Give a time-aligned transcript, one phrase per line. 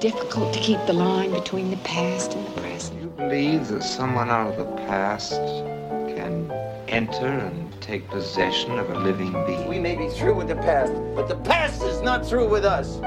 [0.00, 3.02] difficult to keep the line between the past and the present.
[3.02, 5.32] You believe that someone out of the past
[6.14, 6.48] can
[6.86, 9.66] enter and take possession of a living being?
[9.66, 12.98] We may be through with the past, but the past is not through with us.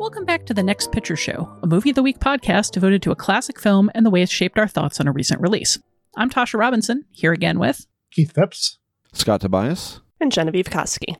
[0.00, 3.12] Welcome back to the Next Picture Show, a movie of the week podcast devoted to
[3.12, 5.78] a classic film and the way it's shaped our thoughts on a recent release.
[6.16, 8.78] I'm Tasha Robinson, here again with Keith Phipps,
[9.12, 11.16] Scott Tobias, and Genevieve Koski.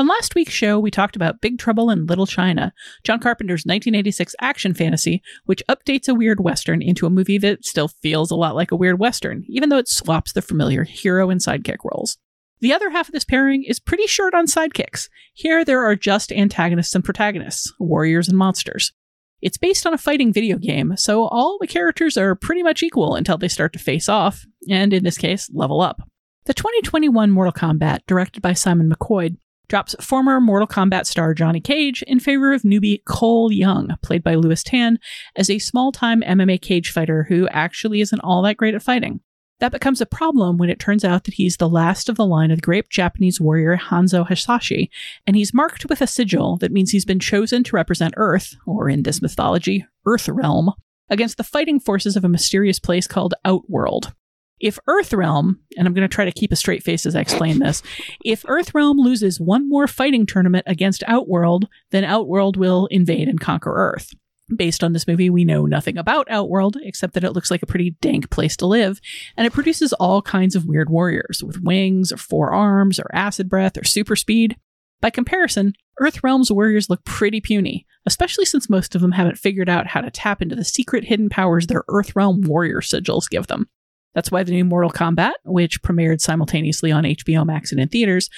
[0.00, 2.72] On last week's show, we talked about Big Trouble in Little China,
[3.04, 7.88] John Carpenter's 1986 action fantasy, which updates a weird Western into a movie that still
[7.88, 11.42] feels a lot like a weird Western, even though it swaps the familiar hero and
[11.42, 12.16] sidekick roles.
[12.60, 15.10] The other half of this pairing is pretty short on sidekicks.
[15.34, 18.94] Here, there are just antagonists and protagonists, warriors and monsters.
[19.42, 23.16] It's based on a fighting video game, so all the characters are pretty much equal
[23.16, 26.00] until they start to face off, and in this case, level up.
[26.46, 29.36] The 2021 Mortal Kombat, directed by Simon McQuoid,
[29.70, 34.34] drops former Mortal Kombat star Johnny Cage in favor of newbie Cole Young, played by
[34.34, 34.98] Lewis Tan,
[35.36, 39.20] as a small time MMA cage fighter who actually isn't all that great at fighting.
[39.60, 42.50] That becomes a problem when it turns out that he's the last of the line
[42.50, 44.90] of the great Japanese warrior Hanzo Hasashi,
[45.26, 48.88] and he's marked with a sigil that means he's been chosen to represent Earth, or
[48.88, 50.72] in this mythology, Earth Realm,
[51.10, 54.14] against the fighting forces of a mysterious place called Outworld.
[54.60, 57.58] If Earthrealm, and I'm going to try to keep a straight face as I explain
[57.58, 57.82] this,
[58.24, 63.72] if Earthrealm loses one more fighting tournament against Outworld, then Outworld will invade and conquer
[63.74, 64.12] Earth.
[64.54, 67.66] Based on this movie, we know nothing about Outworld, except that it looks like a
[67.66, 69.00] pretty dank place to live,
[69.36, 73.48] and it produces all kinds of weird warriors with wings, or four arms, or acid
[73.48, 74.56] breath, or super speed.
[75.00, 75.72] By comparison,
[76.02, 80.10] Earthrealm's warriors look pretty puny, especially since most of them haven't figured out how to
[80.10, 83.68] tap into the secret hidden powers their Earthrealm warrior sigils give them.
[84.14, 88.28] That's why the new Mortal Kombat, which premiered simultaneously on HBO Max and in theaters,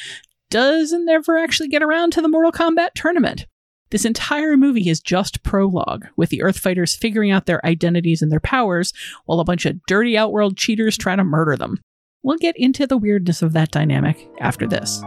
[0.50, 3.46] doesn't ever actually get around to the Mortal Kombat tournament.
[3.90, 8.32] This entire movie is just prologue, with the Earth fighters figuring out their identities and
[8.32, 8.92] their powers,
[9.26, 11.78] while a bunch of dirty outworld cheaters try to murder them.
[12.22, 15.00] We'll get into the weirdness of that dynamic after this.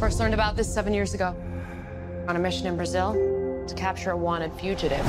[0.00, 1.36] First learned about this seven years ago.
[2.28, 3.14] On a mission in Brazil
[3.66, 5.04] to capture a wanted fugitive.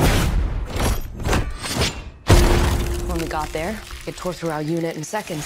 [3.07, 5.46] When we got there, it tore through our unit in seconds.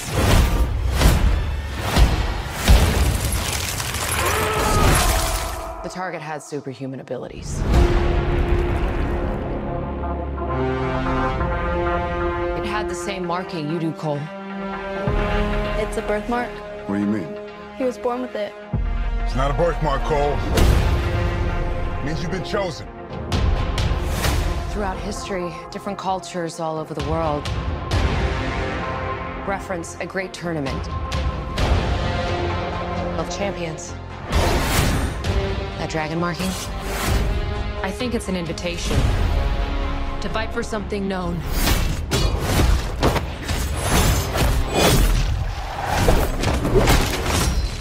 [5.83, 7.59] The target had superhuman abilities.
[12.57, 14.21] It had the same marking you do, Cole.
[15.79, 16.49] It's a birthmark.
[16.87, 17.37] What do you mean?
[17.77, 18.53] He was born with it.
[19.25, 20.76] It's not a birthmark, Cole.
[22.07, 22.87] Means you've been chosen.
[24.69, 27.45] Throughout history, different cultures all over the world
[29.45, 30.87] reference a great tournament
[33.19, 33.91] of champions.
[35.79, 36.47] That dragon marking?
[37.83, 38.95] I think it's an invitation
[40.21, 41.35] to fight for something known.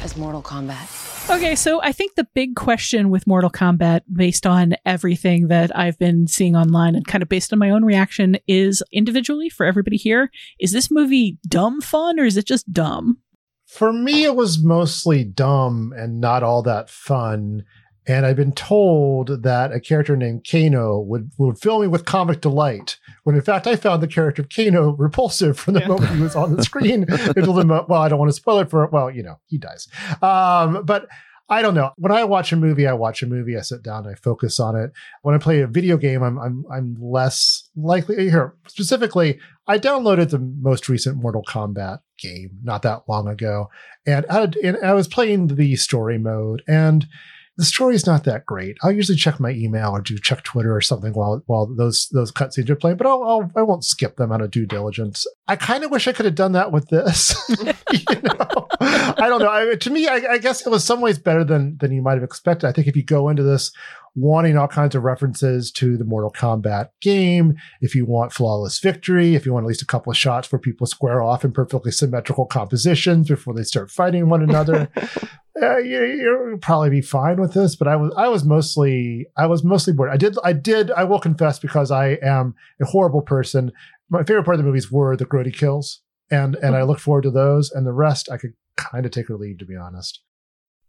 [0.03, 1.06] As Mortal Kombat.
[1.29, 5.99] Okay, so I think the big question with Mortal Kombat, based on everything that I've
[5.99, 9.97] been seeing online and kind of based on my own reaction, is individually for everybody
[9.97, 13.19] here, is this movie dumb fun or is it just dumb?
[13.67, 17.65] For me, it was mostly dumb and not all that fun.
[18.07, 22.41] And I've been told that a character named Kano would, would fill me with comic
[22.41, 22.99] delight.
[23.27, 25.89] When in fact, I found the character of Kano repulsive from the yeah.
[25.89, 28.71] moment he was on the screen until the well, I don't want to spoil it
[28.71, 29.89] for well, you know, he dies.
[30.23, 31.09] Um, but
[31.49, 31.91] I don't know.
[31.97, 33.57] When I watch a movie, I watch a movie.
[33.57, 34.93] I sit down, I focus on it.
[35.23, 38.31] When I play a video game, I'm I'm I'm less likely.
[38.31, 43.71] Here specifically, I downloaded the most recent Mortal Kombat game not that long ago,
[44.07, 47.09] and I, and I was playing the story mode and
[47.57, 48.77] the story's not that great.
[48.83, 52.31] I'll usually check my email or do check Twitter or something while while those those
[52.31, 55.27] cutscenes are playing, but I'll, I'll I won't skip them out of due diligence.
[55.49, 57.35] I kind of wish I could have done that with this.
[57.59, 59.51] you know, I don't know.
[59.51, 62.15] I, to me, I, I guess it was some ways better than than you might
[62.15, 62.67] have expected.
[62.67, 63.73] I think if you go into this
[64.17, 69.35] wanting all kinds of references to the Mortal Kombat game, if you want flawless victory,
[69.35, 71.93] if you want at least a couple of shots where people square off in perfectly
[71.93, 74.89] symmetrical compositions before they start fighting one another,
[75.63, 77.77] uh, you, you'll probably be fine with this.
[77.77, 80.11] But I was, I was mostly, I was mostly bored.
[80.11, 83.71] I did, I did, I will confess because I am a horrible person.
[84.09, 87.23] My favorite part of the movies were the grody kills, and and I look forward
[87.23, 87.71] to those.
[87.71, 90.23] And the rest, I could kind of take or leave, to be honest.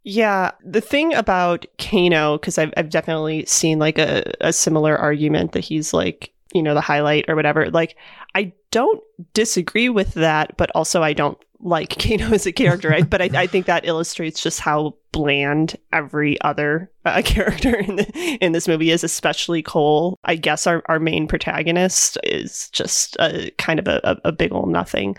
[0.04, 5.52] Yeah, the thing about Kano, because I've, I've definitely seen like a, a similar argument
[5.52, 7.70] that he's like you know, the highlight or whatever.
[7.70, 7.96] Like,
[8.34, 9.02] I don't
[9.34, 12.92] disagree with that, but also I don't like Kano as a character.
[12.92, 17.96] I, but I, I think that illustrates just how bland every other uh, character in
[17.96, 20.18] the, in this movie is, especially Cole.
[20.24, 24.70] I guess our, our main protagonist is just a, kind of a, a big old
[24.70, 25.16] nothing.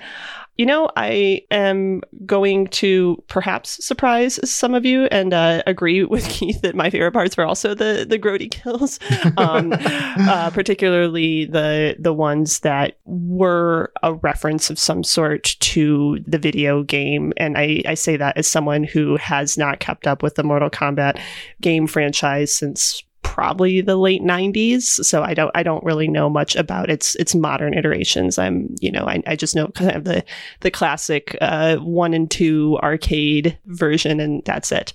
[0.60, 6.28] You know, I am going to perhaps surprise some of you and uh, agree with
[6.28, 9.00] Keith that my favorite parts were also the the grody kills,
[9.38, 16.38] um, uh, particularly the the ones that were a reference of some sort to the
[16.38, 17.32] video game.
[17.38, 20.70] And I, I say that as someone who has not kept up with the Mortal
[20.70, 21.22] Kombat
[21.62, 26.56] game franchise since probably the late 90s so i don't i don't really know much
[26.56, 28.38] about its its modern iterations.
[28.38, 30.24] I'm you know i, I just know kind of the
[30.62, 34.94] the classic uh, one and two arcade version and that's it.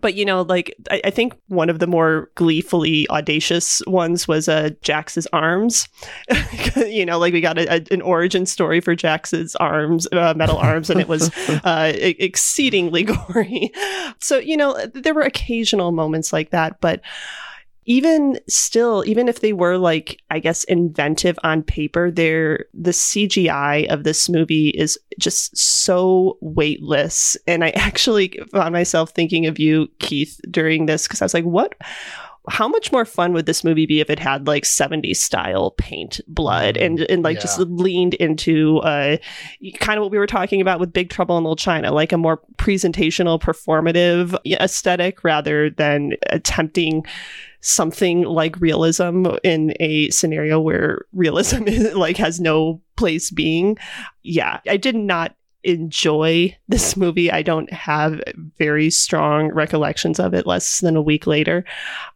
[0.00, 4.48] But you know like i, I think one of the more gleefully audacious ones was
[4.48, 5.88] uh jax's arms.
[6.76, 10.56] You know like we got a, a, an origin story for jax's arms uh, metal
[10.56, 11.30] arms and it was
[11.64, 13.72] uh, exceedingly gory.
[14.18, 17.00] So you know there were occasional moments like that but
[17.86, 23.86] even still, even if they were like, I guess, inventive on paper, they're the CGI
[23.92, 27.36] of this movie is just so weightless.
[27.46, 31.44] And I actually found myself thinking of you, Keith, during this because I was like,
[31.44, 31.74] what?
[32.50, 36.20] How much more fun would this movie be if it had like 70s style paint
[36.28, 37.40] blood and, and like Yeah.
[37.42, 39.16] just leaned into uh,
[39.80, 42.18] kind of what we were talking about with Big Trouble in Little China, like a
[42.18, 47.06] more presentational, performative aesthetic rather than attempting
[47.64, 53.78] something like realism in a scenario where realism is, like has no place being.
[54.22, 55.34] Yeah, I did not
[55.64, 57.30] enjoy this movie.
[57.32, 58.20] I don't have
[58.58, 61.64] very strong recollections of it less than a week later.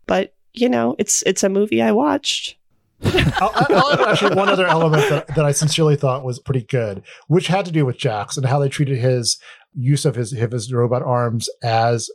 [0.06, 2.56] But, you know, it's it's a movie I watched.
[3.02, 7.46] I'll, I'll actually one other element that, that I sincerely thought was pretty good, which
[7.46, 9.38] had to do with Jax and how they treated his
[9.74, 12.10] use of his of his robot arms as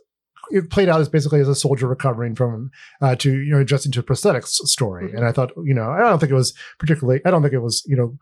[0.50, 2.70] it played out as basically as a soldier recovering from
[3.00, 5.12] uh, to you know adjusting to a prosthetics story.
[5.12, 7.60] And I thought you know I don't think it was particularly I don't think it
[7.60, 8.18] was you know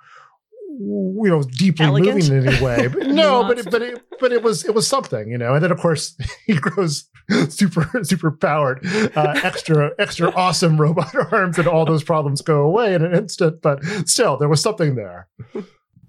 [0.78, 2.16] you know deeply Elegant?
[2.16, 4.86] moving in any way but no but it, but it but it was it was
[4.86, 6.16] something you know and then of course
[6.46, 7.08] he grows
[7.48, 8.84] super super powered
[9.16, 13.60] uh, extra extra awesome robot arms and all those problems go away in an instant
[13.62, 15.28] but still there was something there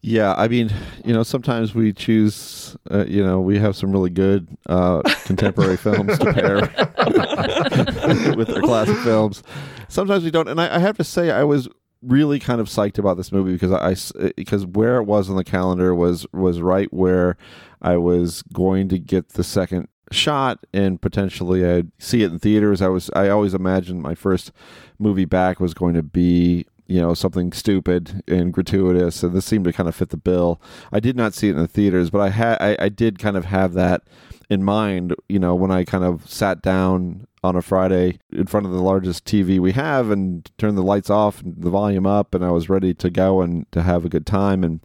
[0.06, 0.70] Yeah, I mean,
[1.06, 5.78] you know, sometimes we choose, uh, you know, we have some really good uh, contemporary
[5.78, 6.56] films to pair
[8.36, 9.44] with their classic films.
[9.88, 11.70] Sometimes we don't, and I, I have to say, I was
[12.02, 13.96] really kind of psyched about this movie because I,
[14.36, 17.38] because where it was on the calendar was was right where
[17.82, 22.82] I was going to get the second shot and potentially I'd see it in theaters.
[22.82, 24.52] I was I always imagined my first
[25.00, 29.66] movie back was going to be you know something stupid and gratuitous and this seemed
[29.66, 30.62] to kind of fit the bill.
[30.92, 33.36] I did not see it in the theaters but i had I, I did kind
[33.36, 34.04] of have that
[34.50, 38.68] in mind you know when i kind of sat down on a friday in front
[38.68, 42.36] of the largest tv we have and turned the lights off and the volume up
[42.36, 44.80] and i was ready to go and to have a good time and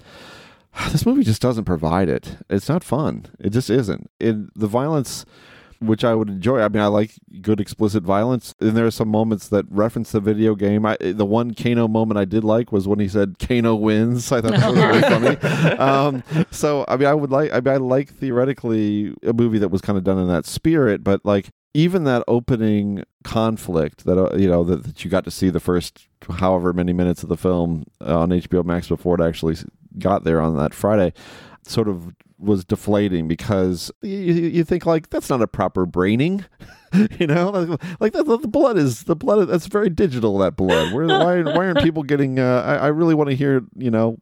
[0.93, 2.37] this movie just doesn't provide it.
[2.49, 3.27] It's not fun.
[3.39, 4.11] It just isn't.
[4.21, 5.25] It, the violence
[5.81, 6.61] which I would enjoy.
[6.61, 10.21] I mean, I like good explicit violence, and there are some moments that reference the
[10.21, 10.85] video game.
[10.85, 14.41] I, the one Kano moment I did like was when he said "Kano wins." I
[14.41, 15.79] thought that was really funny.
[15.79, 17.53] Um, so, I mean, I would like.
[17.53, 21.05] I mean, I like theoretically a movie that was kind of done in that spirit,
[21.05, 25.31] but like even that opening conflict that uh, you know that, that you got to
[25.31, 26.09] see the first
[26.39, 29.57] however many minutes of the film uh, on HBO Max before it actually
[29.99, 31.13] got there on that Friday,
[31.63, 36.45] sort of was deflating because you, you think like that's not a proper braining
[37.19, 37.51] you know?
[37.51, 40.93] Like, like the, blood is the blood that's very digital that blood.
[40.93, 44.19] Where, why, why aren't people getting uh, I, I really want to hear you know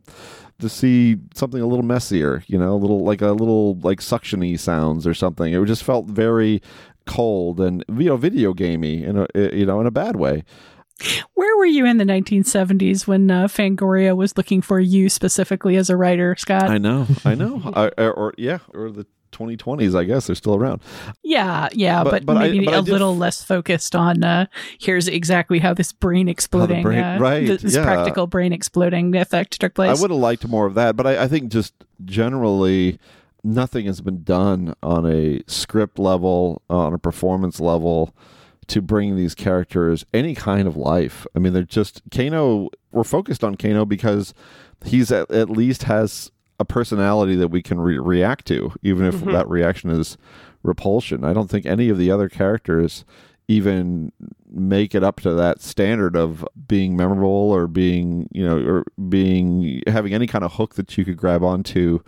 [0.58, 4.58] to see something a little messier you know a little like a little like suctiony
[4.58, 5.52] sounds or something.
[5.52, 6.62] It just felt very
[7.06, 10.42] cold and you know video gamey in a you know in a bad way
[11.34, 15.90] Where were you in the 1970s when uh, Fangoria was looking for you specifically as
[15.90, 16.64] a writer, Scott?
[16.70, 20.54] i know i know I, or, or yeah or the 2020s i guess they're still
[20.54, 20.80] around
[21.22, 24.24] yeah, yeah, But- but, but I- maybe but I a did little less focused on
[24.24, 24.46] uh,
[24.80, 27.84] here's exactly how this brain exploding, brain- uh, right, this yeah.
[27.84, 29.98] practical brain exploding effect took place.
[29.98, 31.74] I would have liked more of that, but I, I think just
[32.04, 32.98] generally
[33.44, 38.14] nothing has been done on a script level, on a performance level
[38.68, 41.26] to bring these characters any kind of life.
[41.34, 42.68] I mean, they're just Kano.
[42.92, 44.34] We're focused on Kano because
[44.84, 49.16] he's at, at least has a personality that we can re- react to, even if
[49.16, 49.32] Mhm.
[49.32, 50.16] that reaction is
[50.62, 51.22] repulsion.
[51.24, 53.04] I don't think any of the other characters
[53.48, 54.10] even
[54.50, 59.80] make it up to that standard of being memorable or being you know or being
[59.86, 62.00] having any kind of hook that you could grab onto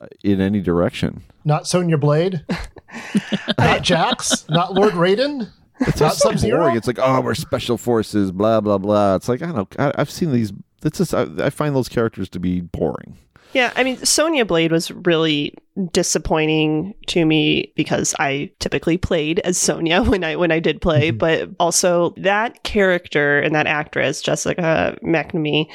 [0.00, 2.44] uh, in any direction Not Sonya Blade.
[3.58, 4.48] not Jax.
[4.48, 5.48] Not Lord Raiden.
[5.80, 6.76] It's Not so boring.
[6.76, 9.16] It's like oh we're special forces blah blah blah.
[9.16, 12.28] It's like i don't I, i've seen these it's just I, I find those characters
[12.30, 13.16] to be boring
[13.52, 15.54] Yeah, I mean, Sonya Blade was really
[15.92, 21.10] disappointing to me because I typically played as Sonya when I when I did play,
[21.10, 25.66] but also that character and that actress Jessica McNamee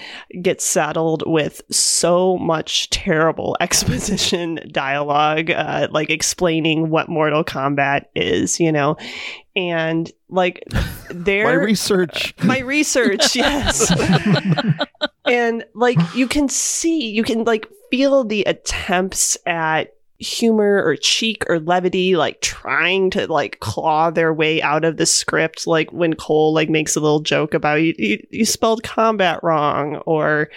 [0.41, 8.59] gets saddled with so much terrible exposition dialogue, uh, like explaining what Mortal Kombat is,
[8.59, 8.97] you know,
[9.55, 10.63] and like
[11.09, 12.33] their my research.
[12.43, 13.91] my research yes
[15.25, 21.43] and like you can see you can like feel the attempts at humor or cheek
[21.49, 25.67] or levity like trying to like claw their way out of the script.
[25.67, 29.97] Like when cole like makes a little joke about you you, you spelled combat wrong
[30.05, 30.49] or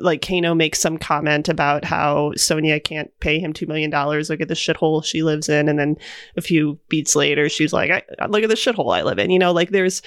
[0.00, 4.30] like Kano makes some comment about how Sonya can't pay him two million dollars.
[4.30, 5.96] Look at the shithole she lives in, and then
[6.36, 7.90] a few beats later, she's like,
[8.28, 10.02] "Look at the shithole I live in." You know, like there's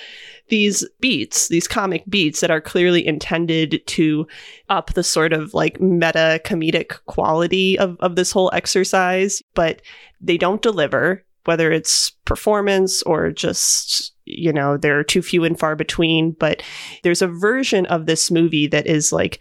[0.49, 4.27] these beats, these comic beats that are clearly intended to
[4.69, 9.81] up the sort of like meta comedic quality of of this whole exercise, but
[10.21, 11.23] they don't deliver.
[11.45, 16.61] Whether it's performance or just you know they're too few and far between, but
[17.03, 19.39] there's a version of this movie that is like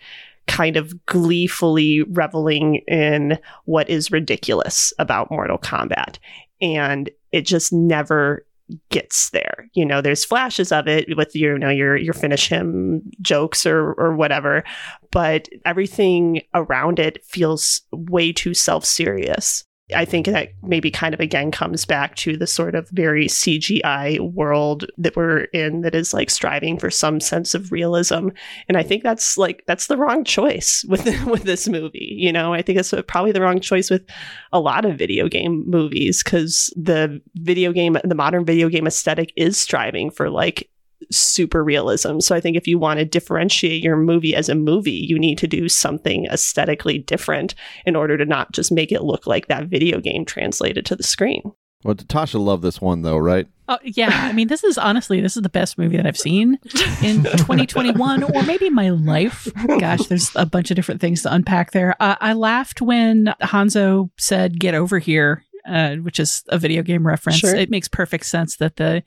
[0.49, 6.19] kind of gleefully reveling in what is ridiculous about Mortal Kombat.
[6.61, 8.45] And it just never
[8.91, 9.69] gets there.
[9.75, 13.65] You know, there's flashes of it with your, you know, your your finish him jokes
[13.65, 14.65] or or whatever,
[15.11, 19.65] but everything around it feels way too self-serious.
[19.95, 24.21] I think that maybe kind of again comes back to the sort of very CGI
[24.33, 28.29] world that we're in that is like striving for some sense of realism.
[28.69, 32.15] And I think that's like that's the wrong choice with with this movie.
[32.19, 34.05] You know, I think it's probably the wrong choice with
[34.53, 39.33] a lot of video game movies because the video game, the modern video game aesthetic
[39.37, 40.69] is striving for like
[41.11, 42.21] super realism.
[42.21, 45.39] So I think if you want to differentiate your movie as a movie, you need
[45.39, 47.55] to do something aesthetically different
[47.87, 51.03] in order to not just make it look like that video game translated to the
[51.03, 51.43] screen.
[51.85, 55.37] well tasha loved this one though right Oh yeah, I mean, this is honestly this
[55.37, 56.59] is the best movie that I've seen
[57.03, 59.47] in 2021, or maybe my life.
[59.79, 61.95] Gosh, there's a bunch of different things to unpack there.
[62.01, 67.07] Uh, I laughed when Hanzo said, "Get over here." Uh, which is a video game
[67.07, 67.39] reference.
[67.39, 67.55] Sure.
[67.55, 69.03] It makes perfect sense that the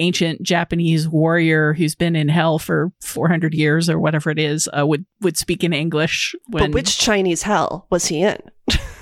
[0.00, 4.84] ancient Japanese warrior who's been in hell for 400 years or whatever it is uh,
[4.86, 6.34] would would speak in English.
[6.48, 8.38] When, But which Chinese hell was he in?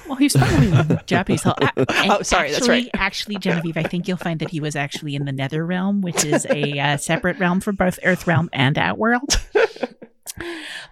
[0.06, 1.56] Well, he's probably in Japanese hell.
[1.76, 2.88] Oh, sorry, that's right.
[2.94, 6.24] Actually, Genevieve, I think you'll find that he was actually in the Nether Realm, which
[6.24, 9.38] is a uh, separate realm from both Earth Realm and Outworld.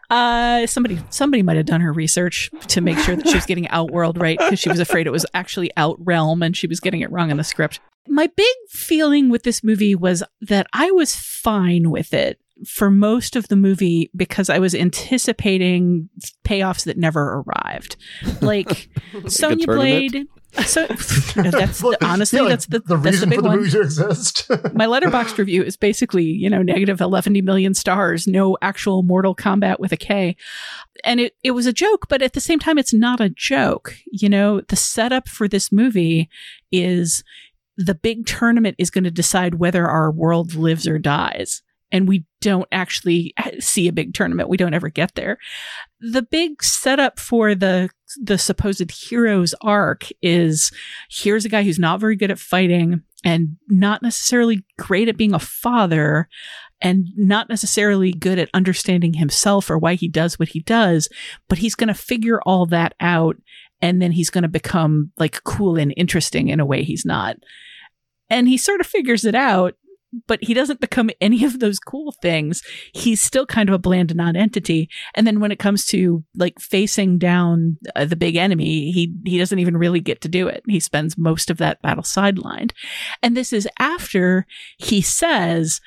[0.09, 3.69] Uh, somebody somebody might have done her research to make sure that she was getting
[3.69, 7.11] Outworld right because she was afraid it was actually Outrealm and she was getting it
[7.11, 7.81] wrong in the script.
[8.09, 13.37] My big feeling with this movie was that I was fine with it for most
[13.37, 16.09] of the movie because I was anticipating
[16.45, 17.97] payoffs that never arrived.
[18.41, 18.89] Like
[19.27, 19.67] Sonya?
[19.67, 20.27] Blade.
[20.65, 20.87] So
[21.37, 23.59] that's Well, honestly yeah, like, that's the the that's the reason big for the one.
[23.59, 24.49] movie to exist.
[24.75, 29.79] my Letterboxd review is basically you know negative 11 million stars no actual mortal kombat
[29.79, 30.37] with a k.
[31.05, 33.97] And it, it was a joke but at the same time it's not a joke.
[34.11, 36.29] You know the setup for this movie
[36.73, 37.23] is
[37.77, 41.63] the big tournament is going to decide whether our world lives or dies
[41.97, 45.39] and we don't actually see a big tournament we don't ever get there
[46.01, 47.91] the big setup for the
[48.23, 50.71] the supposed hero's arc is
[51.11, 55.35] here's a guy who's not very good at fighting and not necessarily great at being
[55.35, 56.29] a father
[56.81, 61.09] and not necessarily good at understanding himself or why he does what he does,
[61.49, 63.37] but he's going to figure all that out
[63.81, 67.37] and then he's going to become like cool and interesting in a way he's not.
[68.29, 69.75] And he sort of figures it out,
[70.27, 72.63] but he doesn't become any of those cool things.
[72.93, 74.89] He's still kind of a bland non-entity.
[75.15, 79.39] And then when it comes to like facing down uh, the big enemy, he he
[79.39, 80.63] doesn't even really get to do it.
[80.67, 82.73] He spends most of that battle sidelined.
[83.23, 84.47] And this is after
[84.79, 85.81] he says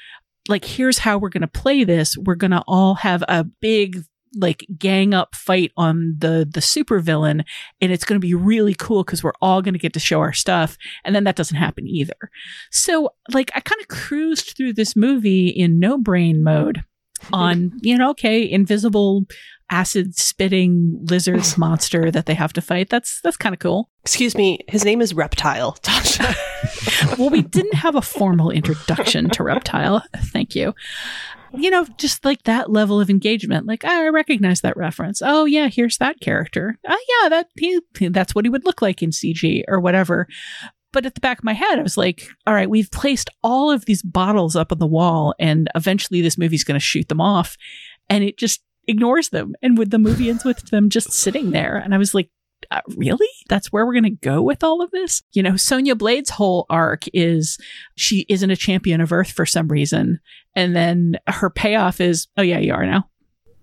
[0.47, 2.17] like here's how we're going to play this.
[2.17, 4.03] We're going to all have a big
[4.35, 7.43] like gang up fight on the the supervillain
[7.81, 10.19] and it's going to be really cool cuz we're all going to get to show
[10.19, 12.31] our stuff and then that doesn't happen either.
[12.71, 16.83] So like I kind of cruised through this movie in no brain mode
[17.33, 19.25] on, you know, okay, invisible
[19.71, 22.89] acid spitting lizard monster that they have to fight.
[22.89, 23.89] That's that's kind of cool.
[24.01, 27.17] Excuse me, his name is Reptile, Tasha.
[27.17, 30.03] well, we didn't have a formal introduction to Reptile.
[30.15, 30.73] Thank you.
[31.53, 33.65] You know, just like that level of engagement.
[33.65, 35.21] Like, oh, I recognize that reference.
[35.23, 36.77] Oh yeah, here's that character.
[36.87, 37.79] Oh yeah, that he
[38.09, 40.27] that's what he would look like in CG or whatever.
[40.91, 43.69] But at the back of my head, I was like, all right, we've placed all
[43.69, 47.21] of these bottles up on the wall, and eventually this movie's going to shoot them
[47.21, 47.57] off.
[48.09, 49.53] And it just ignores them.
[49.61, 51.77] And with the movie ends with them just sitting there.
[51.77, 52.31] And I was like,
[52.71, 53.27] uh, really?
[53.47, 55.23] That's where we're going to go with all of this?
[55.33, 57.57] You know, Sonya Blade's whole arc is
[57.95, 60.19] she isn't a champion of Earth for some reason.
[60.55, 63.09] And then her payoff is, oh, yeah, you are now.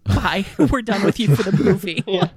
[0.05, 0.47] Bye.
[0.71, 2.03] we're done with you for the movie.
[2.07, 2.29] Yeah.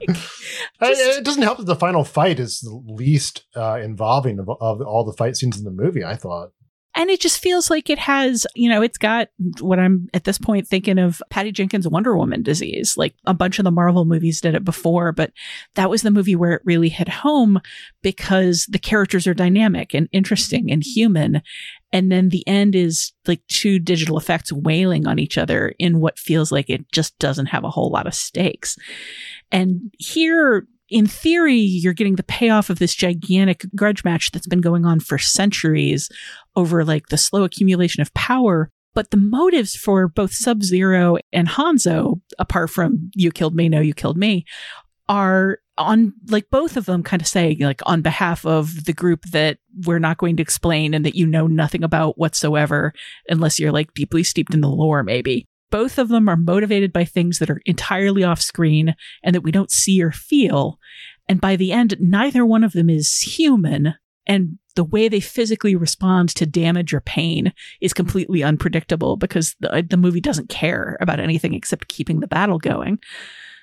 [0.81, 4.49] Like, just, it doesn't help that the final fight is the least uh, involving of,
[4.49, 6.51] of all the fight scenes in the movie, I thought.
[6.95, 9.29] And it just feels like it has, you know, it's got
[9.59, 12.97] what I'm at this point thinking of Patty Jenkins' Wonder Woman disease.
[12.97, 15.31] Like a bunch of the Marvel movies did it before, but
[15.75, 17.61] that was the movie where it really hit home
[18.01, 21.41] because the characters are dynamic and interesting and human.
[21.93, 26.19] And then the end is like two digital effects wailing on each other in what
[26.19, 28.77] feels like it just doesn't have a whole lot of stakes.
[29.51, 34.61] And here, in theory, you're getting the payoff of this gigantic grudge match that's been
[34.61, 36.09] going on for centuries
[36.55, 38.69] over like the slow accumulation of power.
[38.95, 43.79] But the motives for both Sub Zero and Hanzo, apart from you killed me, no,
[43.79, 44.45] you killed me,
[45.07, 49.23] are on like both of them kind of saying like on behalf of the group
[49.31, 52.93] that we're not going to explain and that you know nothing about whatsoever
[53.29, 57.05] unless you're like deeply steeped in the lore maybe both of them are motivated by
[57.05, 60.79] things that are entirely off screen and that we don't see or feel
[61.27, 63.93] and by the end neither one of them is human
[64.25, 69.85] and the way they physically respond to damage or pain is completely unpredictable because the,
[69.89, 72.99] the movie doesn't care about anything except keeping the battle going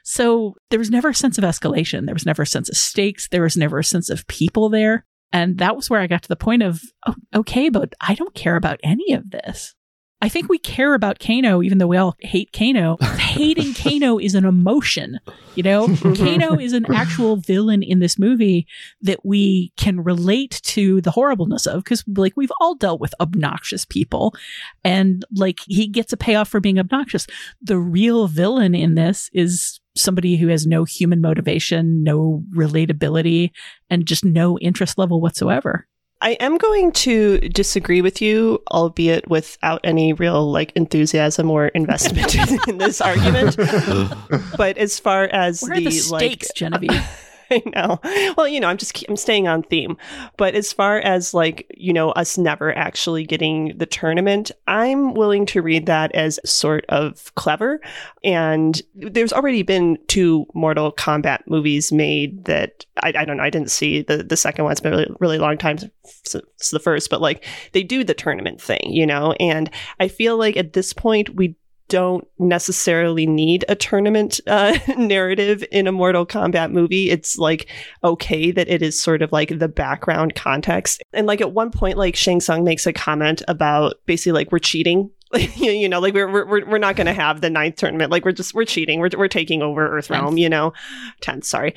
[0.08, 2.06] so there was never a sense of escalation.
[2.06, 3.26] There was never a sense of stakes.
[3.28, 5.04] There was never a sense of people there.
[5.32, 8.32] And that was where I got to the point of, oh, okay, but I don't
[8.32, 9.74] care about any of this.
[10.22, 12.96] I think we care about Kano, even though we all hate Kano.
[13.18, 15.20] Hating Kano is an emotion,
[15.54, 15.88] you know?
[15.88, 16.14] Mm-hmm.
[16.14, 18.66] Kano is an actual villain in this movie
[19.02, 23.84] that we can relate to the horribleness of because, like, we've all dealt with obnoxious
[23.84, 24.34] people
[24.82, 27.26] and, like, he gets a payoff for being obnoxious.
[27.60, 33.50] The real villain in this is somebody who has no human motivation, no relatability,
[33.90, 35.86] and just no interest level whatsoever.
[36.22, 42.34] I am going to disagree with you, albeit without any real like enthusiasm or investment
[42.68, 43.56] in this argument.
[44.56, 47.22] but as far as Where the, the stakes, like, Genevieve?
[47.50, 48.00] I know.
[48.36, 49.96] Well, you know, I'm just I'm staying on theme.
[50.36, 55.46] But as far as like, you know, us never actually getting the tournament, I'm willing
[55.46, 57.80] to read that as sort of clever.
[58.24, 63.50] And there's already been two Mortal Kombat movies made that I, I don't know, I
[63.50, 64.72] didn't see the the second one.
[64.72, 65.78] It's been a really, really long time
[66.24, 70.36] since the first, but like they do the tournament thing, you know, and I feel
[70.36, 71.56] like at this point we
[71.88, 77.10] don't necessarily need a tournament uh, narrative in a Mortal Kombat movie.
[77.10, 77.68] It's like
[78.02, 81.02] okay that it is sort of like the background context.
[81.12, 84.58] And like at one point, like Shang Tsung makes a comment about basically like we're
[84.58, 85.10] cheating.
[85.56, 88.10] you know, like we're we're we're not going to have the ninth tournament.
[88.10, 89.00] Like we're just we're cheating.
[89.00, 90.38] We're we're taking over Earthrealm.
[90.38, 90.72] You know,
[91.20, 91.44] tenth.
[91.44, 91.74] Sorry.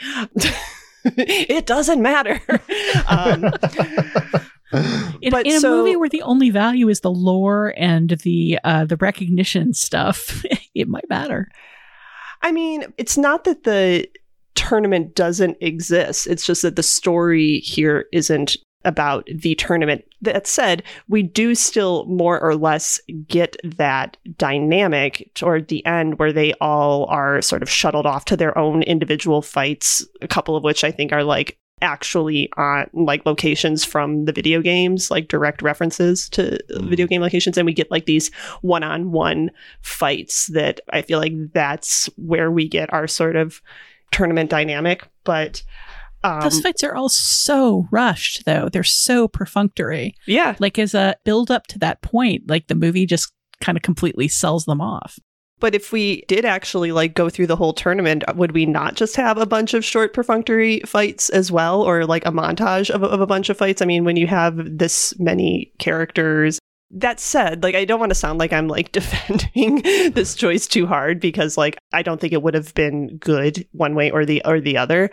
[1.06, 2.41] it doesn't matter.
[3.08, 3.52] um,
[5.21, 8.60] in, But in a so- movie where the only value is the lore and the
[8.63, 10.43] uh, the recognition stuff,
[10.75, 11.47] it might matter.
[12.41, 14.08] I mean, it's not that the
[14.55, 16.27] tournament doesn't exist.
[16.27, 18.55] It's just that the story here isn't
[18.86, 20.05] about the tournament.
[20.21, 26.32] That said, we do still more or less get that dynamic toward the end where
[26.32, 30.63] they all are sort of shuttled off to their own individual fights, a couple of
[30.63, 35.61] which I think are like actually on like locations from the video games, like direct
[35.61, 37.57] references to video game locations.
[37.57, 42.51] And we get like these one on one fights that I feel like that's where
[42.51, 43.61] we get our sort of
[44.11, 45.07] tournament dynamic.
[45.23, 45.63] But
[46.23, 48.67] um, Those fights are all so rushed, though.
[48.69, 50.15] They're so perfunctory.
[50.25, 53.81] yeah, Like as a build up to that point, like the movie just kind of
[53.81, 55.17] completely sells them off.
[55.60, 59.15] But if we did actually like go through the whole tournament, would we not just
[59.15, 63.22] have a bunch of short perfunctory fights as well, or like a montage of, of
[63.22, 63.82] a bunch of fights?
[63.82, 66.60] I mean, when you have this many characters.
[66.91, 70.88] That said, like I don't want to sound like I'm like defending this choice too
[70.88, 74.41] hard because like I don't think it would have been good one way or the
[74.45, 75.12] or the other,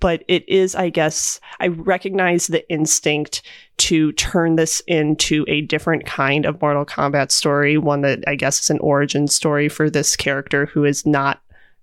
[0.00, 3.42] but it is I guess I recognize the instinct
[3.78, 8.60] to turn this into a different kind of Mortal Kombat story, one that I guess
[8.60, 11.41] is an origin story for this character who is not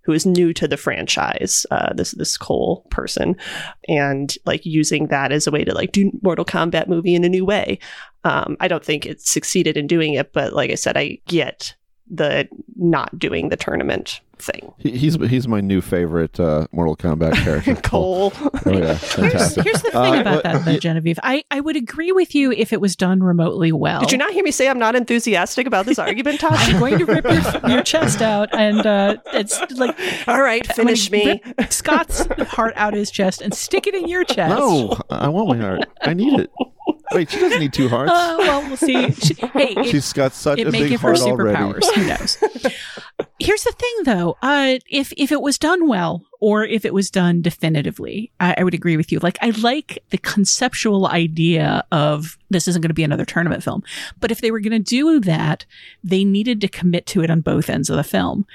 [0.10, 3.36] who is new to the franchise, uh, this this Cole person,
[3.88, 7.30] and like using that as a way to like do Mortal Kombat movie in a
[7.30, 7.78] new way.
[8.24, 11.76] Um, I don't think it succeeded in doing it, but like I said, I get
[12.10, 14.73] the not doing the tournament thing.
[14.78, 17.75] He, he's he's my new favorite uh, Mortal Kombat character.
[17.75, 18.32] Cole.
[18.36, 19.63] Oh yeah, fantastic.
[19.63, 21.19] Here's the thing Uh, about but- that, though, Genevieve.
[21.23, 24.02] I, I would agree with you if it was done remotely well.
[24.02, 26.69] Did you not hear me say I'm not enthusiastic about this argument, Tosh?
[26.69, 29.97] I'm going to rip your, your chest out, and uh, it's like
[30.28, 31.41] All right, finish me.
[31.58, 34.49] rip Scott's heart out of his chest and stick it in your chest.
[34.58, 35.86] No, I want my heart.
[36.02, 36.52] I need it.
[37.12, 38.12] Wait, she doesn't need two hearts.
[38.12, 39.12] Uh, well, we'll see.
[39.13, 41.58] She, hey, it, She's got such it a may big give her heart already.
[41.58, 41.93] superpowers.
[41.95, 42.38] Who knows?
[43.39, 44.38] Here's the thing, though.
[44.41, 48.63] Uh, if if it was done well, or if it was done definitively, I, I
[48.63, 49.19] would agree with you.
[49.19, 53.84] Like, I like the conceptual idea of this isn't going to be another tournament film,
[54.19, 55.65] but if they were going to do that,
[56.03, 58.45] they needed to commit to it on both ends of the film.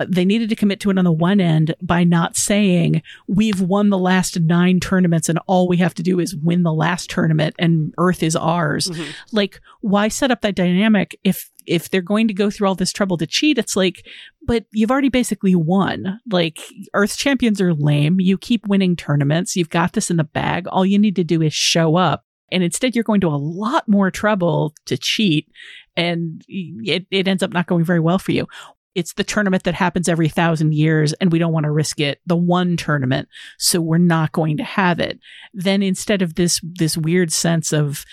[0.00, 3.60] Uh, They needed to commit to it on the one end by not saying we've
[3.60, 7.10] won the last nine tournaments and all we have to do is win the last
[7.10, 8.90] tournament and Earth is ours
[9.32, 12.92] like why set up that dynamic if if they're going to go through all this
[12.92, 14.04] trouble to cheat it's like
[14.46, 16.20] but you've already basically won.
[16.30, 16.58] Like
[16.94, 18.20] earth's champions are lame.
[18.20, 19.56] You keep winning tournaments.
[19.56, 20.66] You've got this in the bag.
[20.68, 22.24] All you need to do is show up.
[22.50, 25.48] And instead you're going to a lot more trouble to cheat
[25.96, 28.46] and it, it ends up not going very well for you.
[28.94, 32.20] It's the tournament that happens every thousand years and we don't want to risk it.
[32.26, 33.28] The one tournament.
[33.58, 35.18] So we're not going to have it.
[35.54, 38.04] Then instead of this this weird sense of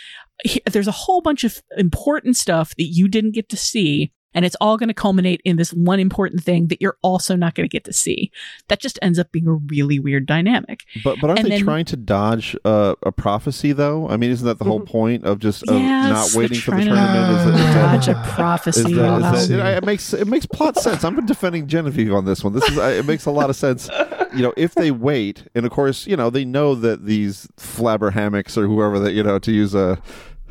[0.45, 4.45] he- there's a whole bunch of important stuff that you didn't get to see and
[4.45, 7.67] it's all going to culminate in this one important thing that you're also not going
[7.67, 8.31] to get to see
[8.67, 11.63] that just ends up being a really weird dynamic But but aren't And they then-
[11.65, 14.07] trying to dodge uh, a prophecy though?
[14.07, 16.85] I mean, isn't that the whole point of just of Yes, not waiting for the
[16.85, 17.59] trying to tournament?
[17.59, 20.77] Is dodge that, a prophecy is that, is that- it, it makes it makes plot
[20.77, 21.03] sense.
[21.03, 22.53] I'm defending Genevieve on this one.
[22.53, 23.89] This is it makes a lot of sense.
[24.35, 28.13] You know, if they wait, and of course, you know, they know that these flabber
[28.13, 29.99] hammocks or whoever that you know to use a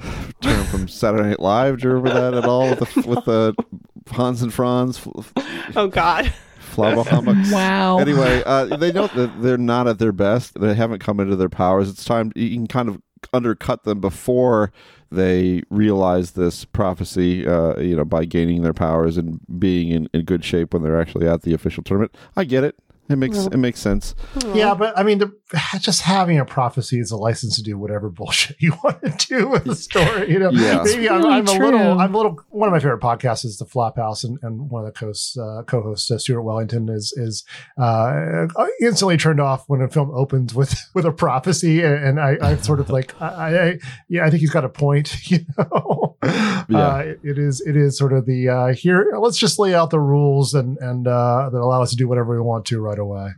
[0.40, 1.80] term from Saturday Night Live.
[1.80, 3.54] Do you remember that at all with the with the
[4.10, 5.06] Hans and Franz?
[5.76, 6.32] Oh God.
[6.60, 7.50] Flabber hammocks.
[7.52, 10.60] wow Anyway, uh, they know that they're not at their best.
[10.60, 11.88] They haven't come into their powers.
[11.88, 14.70] It's time you can kind of undercut them before
[15.10, 17.46] they realize this prophecy.
[17.46, 21.00] Uh, you know, by gaining their powers and being in, in good shape when they're
[21.00, 22.14] actually at the official tournament.
[22.36, 22.76] I get it.
[23.08, 24.14] It makes it makes sense.
[24.54, 25.34] Yeah, but I mean, the,
[25.80, 29.48] just having a prophecy is a license to do whatever bullshit you want to do
[29.48, 30.30] with the story.
[30.30, 30.82] You know, Yeah.
[30.82, 31.98] It's maybe I'm, really I'm a little.
[32.00, 32.40] I'm a little.
[32.50, 35.62] One of my favorite podcasts is the Flophouse, and, and one of the co-hosts, uh,
[35.66, 37.44] co-hosts uh, Stuart Wellington, is is
[37.78, 38.46] uh,
[38.80, 42.62] instantly turned off when a film opens with with a prophecy, and, and I, I'm
[42.62, 45.14] sort of like, I, I, yeah, I think he's got a point.
[45.28, 46.16] You know,
[46.68, 46.78] Yeah.
[46.78, 49.12] uh, it- it is it is sort of the uh, here.
[49.18, 52.34] Let's just lay out the rules and and uh, that allow us to do whatever
[52.34, 53.30] we want to right away.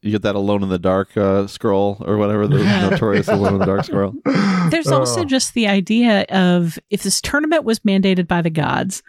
[0.00, 3.58] You get that alone in the dark uh, scroll or whatever the notorious alone in
[3.58, 4.14] the dark scroll.
[4.70, 9.02] There's also Uh, just the idea of if this tournament was mandated by the gods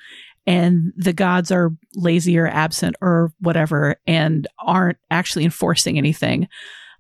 [0.46, 6.48] and the gods are lazy or absent or whatever and aren't actually enforcing anything,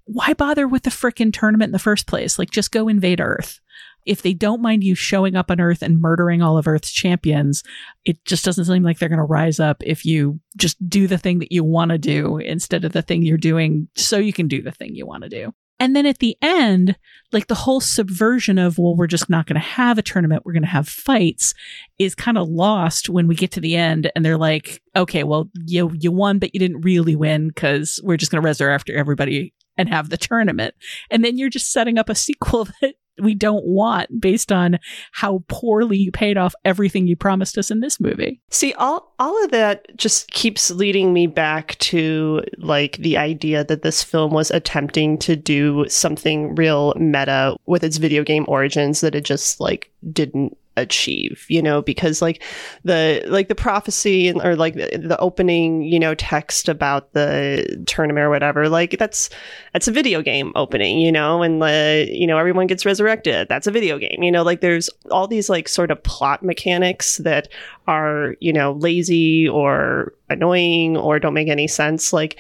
[0.06, 2.38] why bother with the frickin' tournament in the first place?
[2.38, 3.60] Like, just go invade Earth.
[4.06, 7.63] If they don't mind you showing up on Earth and murdering all of Earth's champions,
[8.06, 11.18] it just doesn't seem like they're going to rise up if you just do the
[11.18, 14.48] thing that you want to do instead of the thing you're doing so you can
[14.48, 15.54] do the thing you want to do.
[15.80, 16.96] And then at the end,
[17.32, 20.54] like the whole subversion of, well, we're just not going to have a tournament, we're
[20.54, 21.54] going to have fights
[22.00, 25.50] is kind of lost when we get to the end and they're like, okay, well,
[25.66, 29.54] you, you won, but you didn't really win because we're just going to resurrect everybody
[29.78, 30.76] and have the tournament.
[31.10, 34.80] And then you're just setting up a sequel that we don't want based on
[35.12, 38.41] how poorly you paid off everything you promised us in this movie.
[38.49, 43.82] See, all all of that just keeps leading me back to like the idea that
[43.82, 49.15] this film was attempting to do something real meta with its video game origins that
[49.15, 52.42] it just like didn't achieve you know because like
[52.84, 58.26] the like the prophecy or like the, the opening you know text about the tournament
[58.26, 59.30] or whatever like that's
[59.74, 63.48] that's a video game opening you know and the you know everyone gets resurrected.
[63.50, 67.18] That's a video game you know like there's all these like sort of plot mechanics
[67.18, 67.48] that
[67.88, 72.38] are you know lazy or annoying or don't make any sense like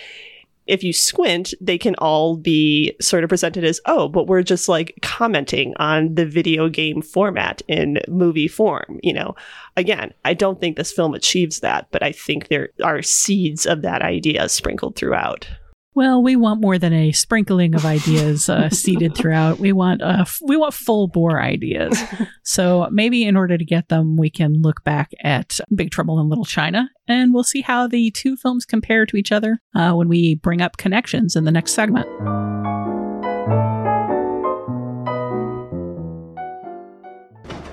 [0.65, 4.69] if you squint, they can all be sort of presented as, oh, but we're just
[4.69, 8.99] like commenting on the video game format in movie form.
[9.03, 9.35] You know,
[9.75, 13.81] again, I don't think this film achieves that, but I think there are seeds of
[13.81, 15.47] that idea sprinkled throughout.
[15.95, 19.59] Well, we want more than a sprinkling of ideas uh, seeded throughout.
[19.59, 22.01] We want uh, f- we want full bore ideas.
[22.43, 26.29] so maybe in order to get them, we can look back at Big Trouble in
[26.29, 30.07] Little China, and we'll see how the two films compare to each other uh, when
[30.07, 32.07] we bring up connections in the next segment.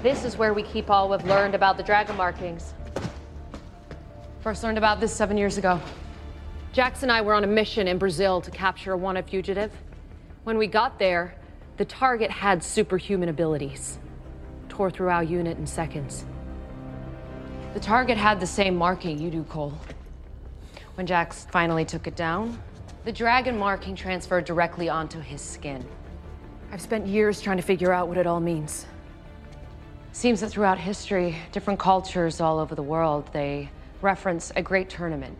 [0.02, 2.74] This is where we keep all we've learned about the dragon markings.
[4.40, 5.80] First learned about this seven years ago.
[6.72, 9.72] Jax and I were on a mission in Brazil to capture a wanted fugitive.
[10.44, 11.34] When we got there,
[11.78, 13.98] the target had superhuman abilities.
[14.68, 16.24] Tore through our unit in seconds.
[17.74, 19.74] The target had the same marking you do, Cole.
[20.94, 22.62] When Jax finally took it down,
[23.04, 25.84] the dragon marking transferred directly onto his skin.
[26.70, 28.86] I've spent years trying to figure out what it all means.
[30.12, 33.70] Seems that throughout history, different cultures all over the world, they
[34.02, 35.36] reference a great tournament.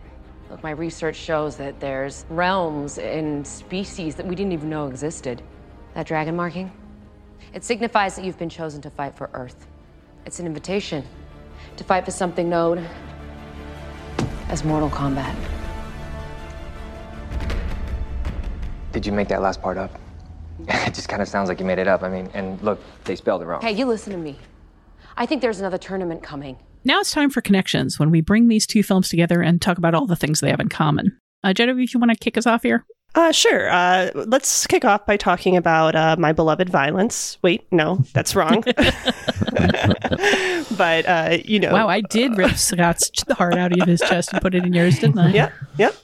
[0.51, 5.41] Look, my research shows that there's realms and species that we didn't even know existed.
[5.93, 6.69] That dragon marking?
[7.53, 9.65] It signifies that you've been chosen to fight for Earth.
[10.25, 11.05] It's an invitation
[11.77, 12.85] to fight for something known
[14.49, 15.33] as Mortal Kombat.
[18.91, 19.97] Did you make that last part up?
[20.67, 22.03] it just kind of sounds like you made it up.
[22.03, 23.61] I mean, and look, they spelled it wrong.
[23.61, 24.37] Hey, you listen to me.
[25.15, 26.57] I think there's another tournament coming.
[26.83, 29.93] Now it's time for connections when we bring these two films together and talk about
[29.93, 31.17] all the things they have in common.
[31.43, 32.85] Uh, Genevieve, you want to kick us off here?
[33.13, 33.69] Uh, sure.
[33.69, 37.37] Uh, let's kick off by talking about uh, My Beloved Violence.
[37.41, 38.63] Wait, no, that's wrong.
[40.77, 41.73] but, uh, you know.
[41.73, 44.99] Wow, I did rip Scott's heart out of his chest and put it in yours,
[44.99, 45.31] didn't I?
[45.31, 45.95] Yep, yep.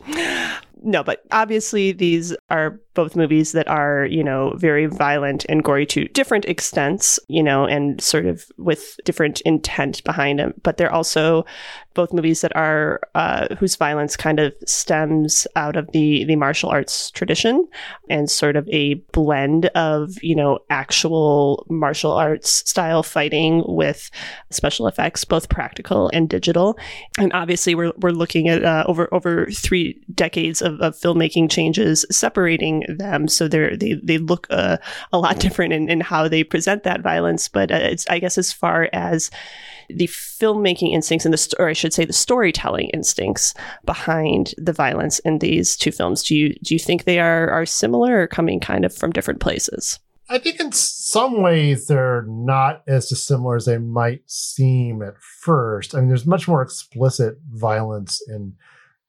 [0.84, 5.86] No, but obviously these are both movies that are, you know, very violent and gory
[5.86, 10.52] to different extents, you know, and sort of with different intent behind them.
[10.64, 11.46] But they're also
[11.94, 16.70] both movies that are uh, whose violence kind of stems out of the the martial
[16.70, 17.68] arts tradition
[18.10, 24.10] and sort of a blend of you know actual martial arts style fighting with
[24.50, 26.78] special effects, both practical and digital.
[27.20, 32.06] And obviously, we're we're looking at uh, over over three decades of, of filmmaking changes
[32.10, 34.78] separating them, so they they they look uh,
[35.12, 37.48] a lot different in, in how they present that violence.
[37.48, 39.30] But uh, it's I guess as far as
[39.90, 43.54] the filmmaking instincts and the, or I should say, the storytelling instincts
[43.86, 46.24] behind the violence in these two films.
[46.24, 49.40] Do you do you think they are are similar or coming kind of from different
[49.40, 50.00] places?
[50.30, 55.96] I think in some ways they're not as dissimilar as they might seem at first.
[55.96, 58.54] I mean, there's much more explicit violence in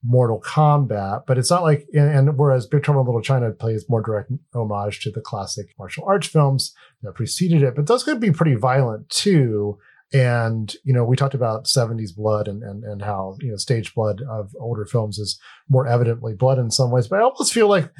[0.03, 3.85] Mortal Kombat, but it's not like, and, and whereas Big Trouble in Little China plays
[3.89, 8.19] more direct homage to the classic martial arts films that preceded it, but those could
[8.19, 9.77] be pretty violent too
[10.11, 13.93] and you know we talked about 70s blood and, and and how you know stage
[13.93, 17.67] blood of older films is more evidently blood in some ways but i almost feel
[17.67, 17.91] like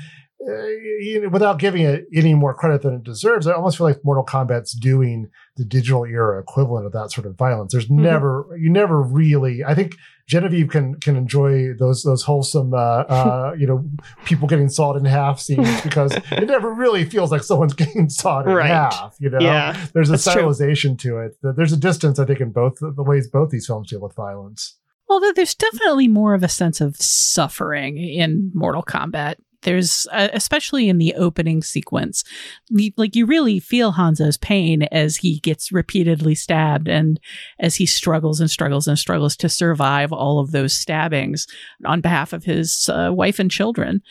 [0.48, 0.68] uh,
[1.02, 4.00] you know, without giving it any more credit than it deserves i almost feel like
[4.04, 8.04] mortal kombat's doing the digital era equivalent of that sort of violence there's mm-hmm.
[8.04, 9.96] never you never really i think
[10.30, 13.84] Genevieve can can enjoy those those wholesome, uh, uh, you know,
[14.26, 18.48] people getting sawed in half scenes because it never really feels like someone's getting sawed
[18.48, 18.68] in right.
[18.68, 19.16] half.
[19.20, 21.14] You know, yeah, there's a stylization true.
[21.14, 21.56] to it.
[21.58, 24.78] There's a distance, I think, in both the ways both these films deal with violence.
[25.10, 30.90] Although there's definitely more of a sense of suffering in Mortal Kombat there's uh, especially
[30.90, 32.24] in the opening sequence
[32.98, 37.20] like you really feel hanzo's pain as he gets repeatedly stabbed and
[37.60, 41.48] as he struggles and struggles and struggles to survive all of those stabbings
[41.86, 44.02] on behalf of his uh, wife and children.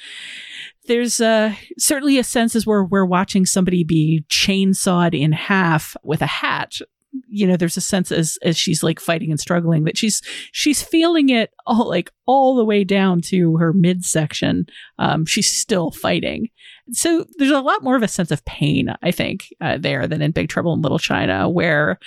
[0.87, 6.27] There's uh, certainly a sense as we're watching somebody be chainsawed in half with a
[6.27, 6.79] hat
[7.27, 10.83] you know there's a sense as as she's like fighting and struggling that she's she's
[10.83, 14.66] feeling it all like all the way down to her midsection.
[14.99, 16.49] Um she's still fighting.
[16.90, 20.23] So there's a lot more of a sense of pain i think uh, there than
[20.23, 21.99] in big trouble in little china where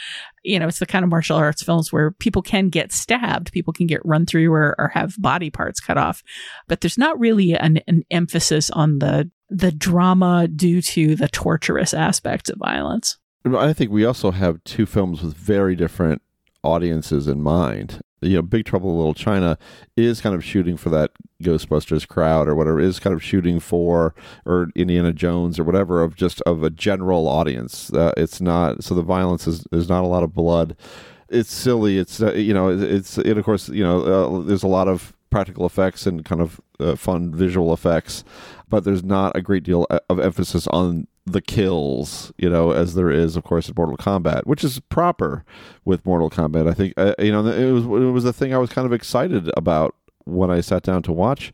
[0.44, 3.52] you know it's the kind of martial arts films where people can get stabbed.
[3.52, 6.24] People can get run through or, or have body parts cut off.
[6.68, 11.94] But there's not really an, an emphasis on the the drama due to the torturous
[11.94, 16.22] aspects of violence I think we also have two films with very different
[16.64, 18.02] audiences in mind.
[18.22, 19.58] You know, Big Trouble in Little China
[19.98, 24.14] is kind of shooting for that Ghostbusters crowd or whatever, is kind of shooting for
[24.46, 27.92] or Indiana Jones or whatever of just of a general audience.
[27.92, 30.76] Uh, it's not so the violence is there's not a lot of blood.
[31.30, 31.98] It's silly.
[31.98, 35.14] It's uh, you know it's it of course you know uh, there's a lot of
[35.32, 38.24] practical effects and kind of uh, fun visual effects,
[38.70, 43.12] but there's not a great deal of emphasis on the kills, you know, as there
[43.12, 45.46] is, of course, in Mortal Kombat, which is proper
[45.86, 46.68] with Mortal Kombat.
[46.68, 48.94] I think, uh, you know, it was it was the thing I was kind of
[48.94, 51.52] excited about when I sat down to watch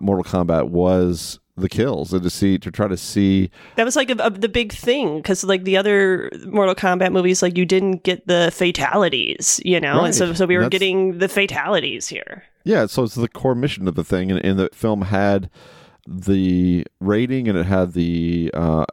[0.00, 4.10] Mortal Kombat was the kills and to see to try to see That was like
[4.10, 8.04] a, a- the big thing because like the other Mortal Kombat movies, like you didn't
[8.04, 12.44] get the fatalities, you know, and so so we were That's- getting the fatalities here.
[12.64, 15.50] Yeah, so it's the core mission of the thing, and, and the film had
[16.06, 18.84] the rating and it had the uh,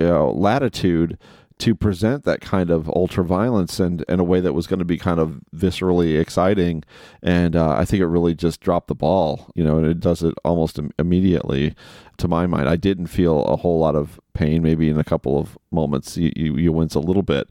[0.00, 1.18] you know, latitude
[1.60, 4.84] to present that kind of ultra violence and in a way that was going to
[4.84, 6.82] be kind of viscerally exciting.
[7.22, 10.22] And uh, I think it really just dropped the ball, you know, and it does
[10.22, 11.74] it almost im- immediately.
[12.16, 14.62] To my mind, I didn't feel a whole lot of pain.
[14.62, 17.50] Maybe in a couple of moments, you, you, you wince a little bit,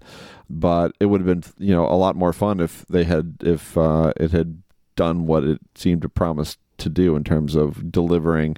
[0.50, 3.78] but it would have been, you know, a lot more fun if they had, if
[3.78, 4.64] uh, it had
[4.96, 8.58] done what it seemed to promise to do in terms of delivering,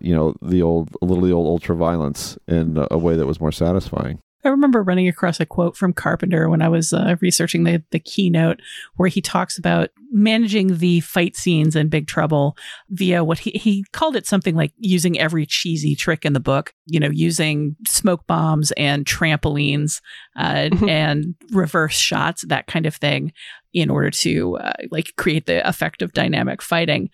[0.00, 3.40] you know, the old, a little the old ultra violence in a way that was
[3.40, 4.20] more satisfying.
[4.44, 7.98] I remember running across a quote from Carpenter when I was uh, researching the, the
[7.98, 8.60] keynote
[8.96, 12.56] where he talks about managing the fight scenes in Big Trouble
[12.88, 16.72] via what he, he called it something like using every cheesy trick in the book,
[16.86, 20.00] you know, using smoke bombs and trampolines
[20.38, 23.32] uh, and reverse shots, that kind of thing,
[23.74, 27.10] in order to uh, like create the effect of dynamic fighting.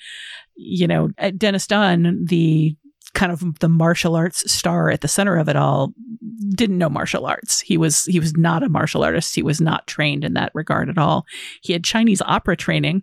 [0.57, 2.77] You know, uh, Dennis Dun, the
[3.15, 5.93] kind of the martial arts star at the center of it all
[6.51, 7.61] didn't know martial arts.
[7.61, 9.35] He was he was not a martial artist.
[9.35, 11.25] He was not trained in that regard at all.
[11.63, 13.03] He had chinese opera training.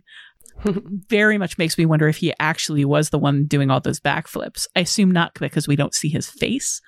[0.63, 4.67] Very much makes me wonder if he actually was the one doing all those backflips.
[4.75, 6.81] I assume not because we don't see his face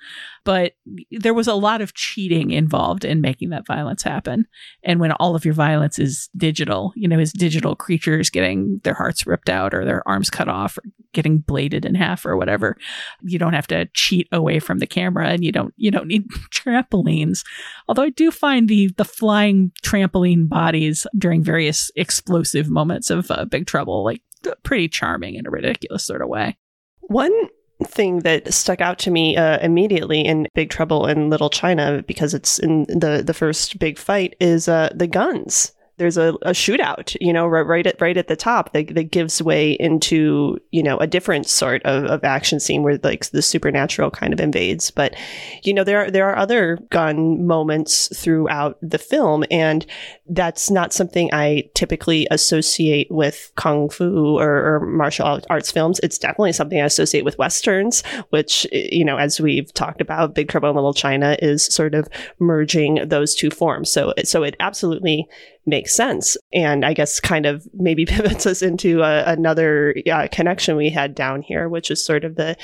[0.44, 0.72] but
[1.10, 4.46] there was a lot of cheating involved in making that violence happen.
[4.82, 8.94] And when all of your violence is digital you know is digital creatures getting their
[8.94, 12.76] hearts ripped out or their arms cut off or getting bladed in half or whatever
[13.22, 16.28] you don't have to cheat away from the camera and you don't you don't need
[16.54, 17.44] trampolines.
[17.88, 23.44] Although i do find the the flying trampoline bodies during various explosive moments of uh,
[23.44, 24.22] big trouble like
[24.62, 26.56] pretty charming in a ridiculous sort of way.
[27.00, 27.32] One
[27.82, 32.34] thing that stuck out to me uh, immediately in Big Trouble in Little China, because
[32.34, 35.72] it's in the the first big fight, is uh, the guns.
[35.96, 39.10] There's a, a shootout, you know, right, right at right at the top that, that
[39.10, 43.42] gives way into you know a different sort of, of action scene where like the
[43.42, 44.90] supernatural kind of invades.
[44.90, 45.14] But
[45.62, 49.86] you know there are there are other gun moments throughout the film, and
[50.28, 56.00] that's not something I typically associate with kung fu or, or martial arts films.
[56.02, 60.48] It's definitely something I associate with westerns, which you know, as we've talked about, Big
[60.48, 63.90] Trouble in Little China is sort of merging those two forms.
[63.90, 65.28] So, so it absolutely
[65.66, 70.76] makes sense, and I guess kind of maybe pivots us into uh, another uh, connection
[70.76, 72.56] we had down here, which is sort of the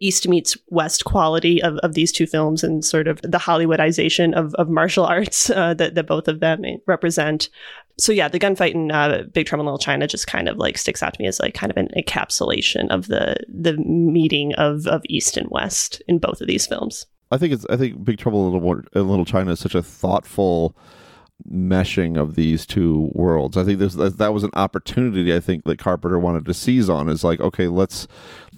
[0.00, 4.54] East meets West quality of, of these two films and sort of the Hollywoodization of,
[4.54, 7.48] of martial arts uh, that, that both of them represent.
[7.98, 10.78] So yeah, the gunfight in uh, Big Trouble in Little China just kind of like
[10.78, 14.86] sticks out to me as like kind of an encapsulation of the the meeting of
[14.86, 17.06] of East and West in both of these films.
[17.30, 19.82] I think it's I think Big Trouble in Little, in Little China is such a
[19.82, 20.76] thoughtful
[21.50, 23.56] meshing of these two worlds.
[23.56, 27.24] I think that was an opportunity I think that Carpenter wanted to seize on is
[27.24, 28.08] like okay, let's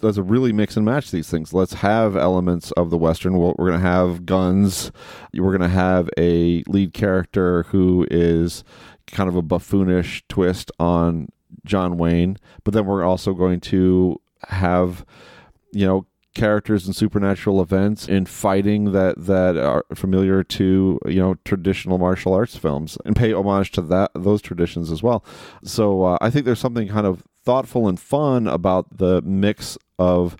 [0.02, 1.52] let's really mix and match these things.
[1.52, 3.36] Let's have elements of the western.
[3.38, 3.56] world.
[3.58, 4.92] We're going to have guns.
[5.34, 8.64] We're going to have a lead character who is
[9.06, 11.28] kind of a buffoonish twist on
[11.64, 15.04] John Wayne, but then we're also going to have
[15.72, 21.34] you know characters and supernatural events in fighting that that are familiar to you know
[21.44, 25.24] traditional martial arts films and pay homage to that those traditions as well.
[25.64, 30.36] So uh, i think there's something kind of thoughtful and fun about the mix of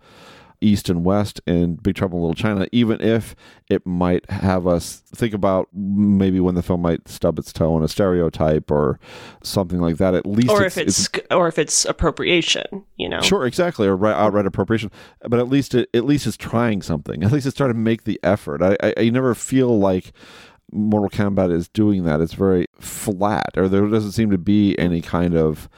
[0.60, 3.34] east and west in big trouble in little china even if
[3.70, 7.82] it might have us think about maybe when the film might stub its toe on
[7.82, 8.98] a stereotype or
[9.42, 13.46] something like that at least or if it's, or if it's appropriation you know Sure,
[13.46, 14.90] exactly, or right, outright appropriation.
[15.22, 17.22] But at least it, at least it's trying something.
[17.22, 18.60] At least it's trying to make the effort.
[18.60, 20.12] I, I, I never feel like
[20.72, 22.20] Mortal Kombat is doing that.
[22.20, 25.68] It's very flat, or there doesn't seem to be any kind of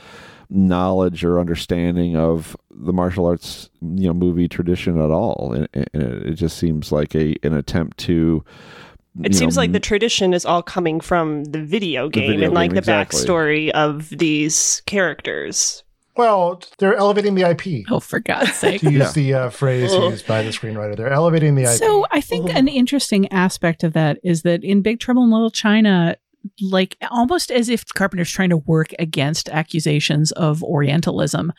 [0.52, 5.52] knowledge or understanding of the martial arts you know movie tradition at all.
[5.54, 8.44] And, and it, it just seems like a an attempt to.
[9.24, 12.54] It seems know, like the tradition is all coming from the video game video and
[12.54, 13.20] like game, the exactly.
[13.20, 15.84] backstory of these characters.
[16.16, 17.86] Well, they're elevating the IP.
[17.90, 18.80] Oh, for God's sake.
[18.82, 19.12] To use Yeah.
[19.12, 21.68] the uh, phrase used by the screenwriter, they're elevating the IP.
[21.70, 25.50] So I think an interesting aspect of that is that in Big Trouble in Little
[25.50, 26.16] China,
[26.60, 31.52] like almost as if Carpenter's trying to work against accusations of Orientalism,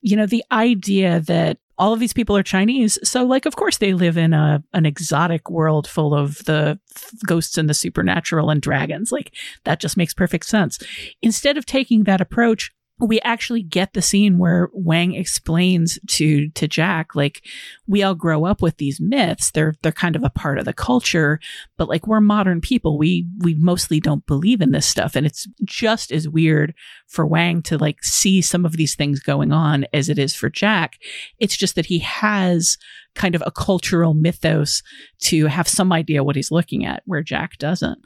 [0.00, 3.78] you know, the idea that all of these people are Chinese, so like of course
[3.78, 6.78] they live in a an exotic world full of the
[7.26, 9.10] ghosts and the supernatural and dragons.
[9.10, 9.34] Like
[9.64, 10.78] that just makes perfect sense.
[11.22, 12.70] Instead of taking that approach,
[13.02, 17.44] we actually get the scene where Wang explains to to Jack like
[17.86, 19.50] we all grow up with these myths.
[19.50, 21.40] They're they're kind of a part of the culture
[21.76, 22.96] but like we're modern people.
[22.96, 25.16] We we mostly don't believe in this stuff.
[25.16, 26.74] And it's just as weird
[27.08, 30.48] for Wang to like see some of these things going on as it is for
[30.48, 30.98] Jack.
[31.40, 32.78] It's just that he has
[33.14, 34.82] kind of a cultural mythos
[35.22, 37.98] to have some idea what he's looking at where Jack doesn't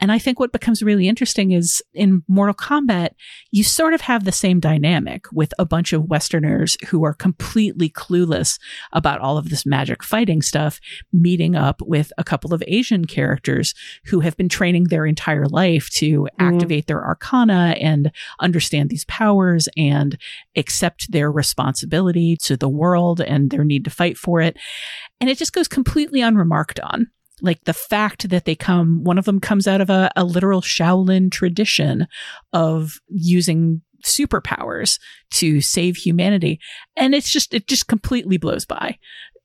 [0.00, 3.10] and I think what becomes really interesting is in Mortal Kombat,
[3.52, 7.88] you sort of have the same dynamic with a bunch of Westerners who are completely
[7.88, 8.58] clueless
[8.92, 10.80] about all of this magic fighting stuff,
[11.12, 13.72] meeting up with a couple of Asian characters
[14.06, 16.42] who have been training their entire life to mm-hmm.
[16.42, 20.18] activate their arcana and understand these powers and
[20.56, 24.56] accept their responsibility to the world and their need to fight for it.
[25.20, 27.10] And it just goes completely unremarked on
[27.44, 30.62] like the fact that they come, one of them comes out of a, a literal
[30.62, 32.06] Shaolin tradition
[32.52, 34.98] of using superpowers
[35.30, 36.58] to save humanity.
[36.96, 38.98] And it's just, it just completely blows by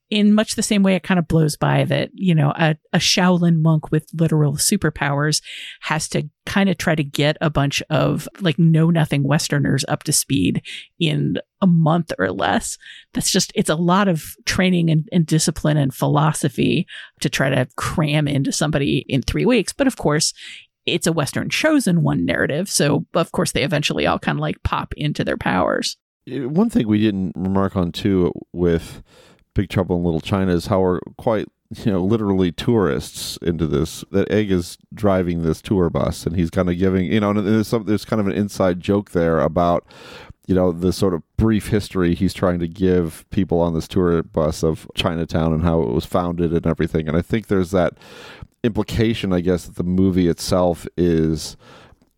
[0.10, 2.97] in much the same way it kind of blows by that, you know, a, a
[2.97, 5.41] Shaolin monk with literal superpowers
[5.82, 10.03] has to kind of try to get a bunch of like know nothing Westerners up
[10.03, 10.64] to speed
[10.99, 12.78] in a month or less.
[13.14, 16.88] That's just, it's a lot of training and, and discipline and philosophy
[17.22, 19.74] to try to cram into somebody in three weeks.
[19.74, 20.34] But of course,
[20.88, 22.68] it's a Western chosen one narrative.
[22.68, 25.97] So, of course, they eventually all kind of like pop into their powers.
[26.26, 29.03] One thing we didn't remark on too with
[29.60, 31.49] Big Trouble in Little China is how we're quite
[31.84, 36.49] you know literally tourists into this that Egg is driving this tour bus and he's
[36.49, 39.41] kind of giving you know and there's some there's kind of an inside joke there
[39.41, 39.86] about
[40.47, 44.24] you know the sort of brief history he's trying to give people on this tour
[44.24, 47.10] bus of Chinatown and how it was founded and everything.
[47.10, 47.97] And I think there's that
[48.64, 51.57] implication I guess that the movie itself is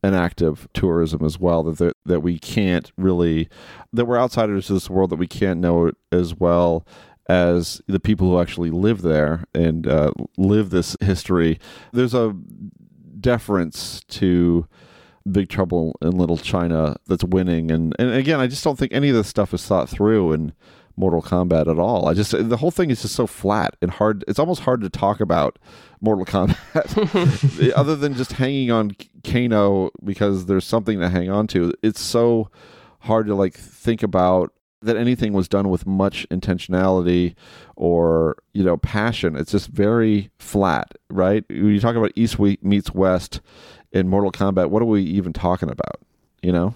[0.03, 3.49] an act of tourism as well that that we can't really
[3.93, 6.85] that we're outsiders to this world that we can't know as well
[7.29, 11.59] as the people who actually live there and uh, live this history.
[11.91, 12.35] There's a
[13.19, 14.67] deference to
[15.31, 19.09] Big Trouble in Little China that's winning, and and again, I just don't think any
[19.09, 20.53] of this stuff is thought through in
[20.97, 22.07] Mortal Kombat at all.
[22.07, 24.23] I just the whole thing is just so flat and hard.
[24.27, 25.59] It's almost hard to talk about
[26.01, 31.73] Mortal Kombat other than just hanging on Kano because there's something to hang on to.
[31.83, 32.49] It's so
[33.01, 37.35] hard to like think about that anything was done with much intentionality
[37.75, 39.35] or you know passion.
[39.35, 41.43] It's just very flat right?
[41.49, 43.41] When you talk about east meets west
[43.91, 45.99] in mortal kombat what are we even talking about
[46.41, 46.75] you know?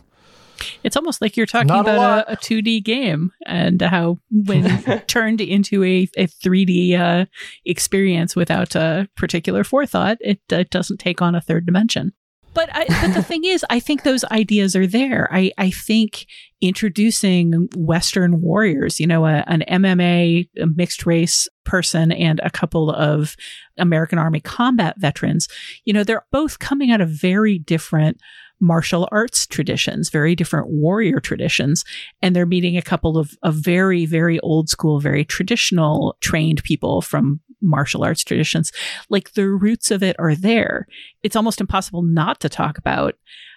[0.84, 5.04] It's almost like you're talking Not a about a, a, 2D game and how when
[5.08, 7.26] turned into a, a 3D uh,
[7.66, 12.14] experience without a particular forethought, it, uh, doesn't take on a third dimension.
[12.56, 15.28] But I, but the thing is, I think those ideas are there.
[15.32, 16.26] I, I think
[16.62, 22.90] introducing Western warriors, you know, a, an MMA a mixed race person and a couple
[22.90, 23.36] of
[23.78, 25.50] American Army combat veterans,
[25.84, 28.22] you know, they're both coming out of very different
[28.62, 31.84] martial arts traditions, very different warrior traditions.
[32.22, 37.02] And they're meeting a couple of, of very, very old school, very traditional trained people
[37.02, 38.72] from martial arts traditions.
[39.10, 40.88] Like the roots of it are there.
[41.24, 43.16] It's almost impossible not to talk about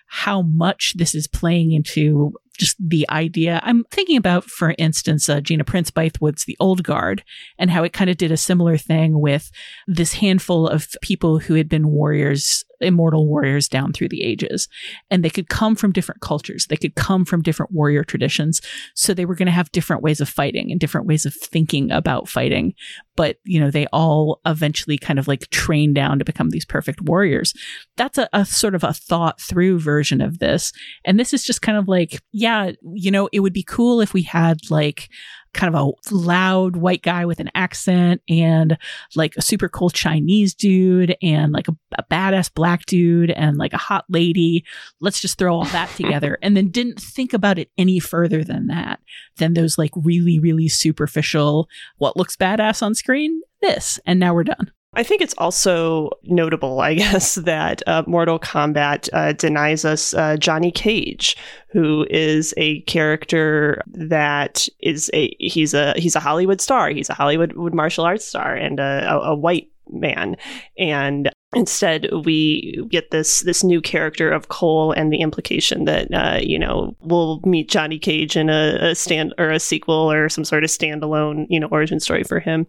[0.09, 3.61] how much this is playing into just the idea.
[3.63, 7.23] I'm thinking about, for instance, uh, Gina Prince Bythewood's The Old Guard
[7.59, 9.51] and how it kind of did a similar thing with
[9.87, 14.69] this handful of people who had been warriors immortal warriors down through the ages.
[15.11, 16.67] And they could come from different cultures.
[16.67, 18.61] They could come from different warrior traditions.
[18.95, 21.91] So they were going to have different ways of fighting and different ways of thinking
[21.91, 22.75] about fighting.
[23.17, 27.01] But, you know, they all eventually kind of like train down to become these perfect
[27.03, 27.53] warriors.
[27.97, 30.73] That's a, a sort of a thought through version of this.
[31.05, 34.15] And this is just kind of like, yeah, you know, it would be cool if
[34.15, 35.09] we had like
[35.53, 38.77] kind of a loud white guy with an accent and
[39.17, 43.73] like a super cool Chinese dude and like a, a badass black dude and like
[43.73, 44.65] a hot lady.
[45.01, 46.39] Let's just throw all that together.
[46.43, 49.01] And then didn't think about it any further than that,
[49.37, 53.99] than those like really, really superficial, what looks badass on screen, this.
[54.07, 54.73] And now we're done.
[54.99, 60.37] I think it's also notable, I guess, that uh, Mortal Kombat uh, denies us uh,
[60.37, 61.37] Johnny Cage,
[61.69, 66.91] who is a character that is a he's a he's a Hollywood star.
[66.91, 70.37] He's a Hollywood martial arts star and a, a, a white man,
[70.77, 76.39] and Instead, we get this this new character of Cole, and the implication that uh,
[76.43, 80.45] you know we'll meet Johnny Cage in a, a, stand or a sequel or some
[80.45, 82.67] sort of standalone you know origin story for him.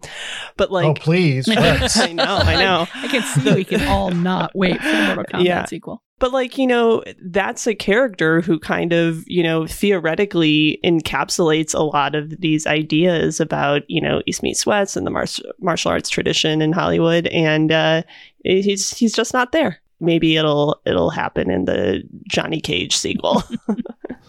[0.56, 2.86] But like, oh please, I know, I know.
[2.94, 5.64] I can see we can all not wait for the Mortal Kombat Yeah.
[5.66, 6.02] sequel.
[6.20, 11.82] But like, you know, that's a character who kind of, you know, theoretically encapsulates a
[11.82, 15.24] lot of these ideas about, you know, East meets West and the mar-
[15.60, 18.02] martial arts tradition in Hollywood and uh
[18.44, 19.80] he's he's just not there.
[19.98, 23.42] Maybe it'll it'll happen in the Johnny Cage sequel.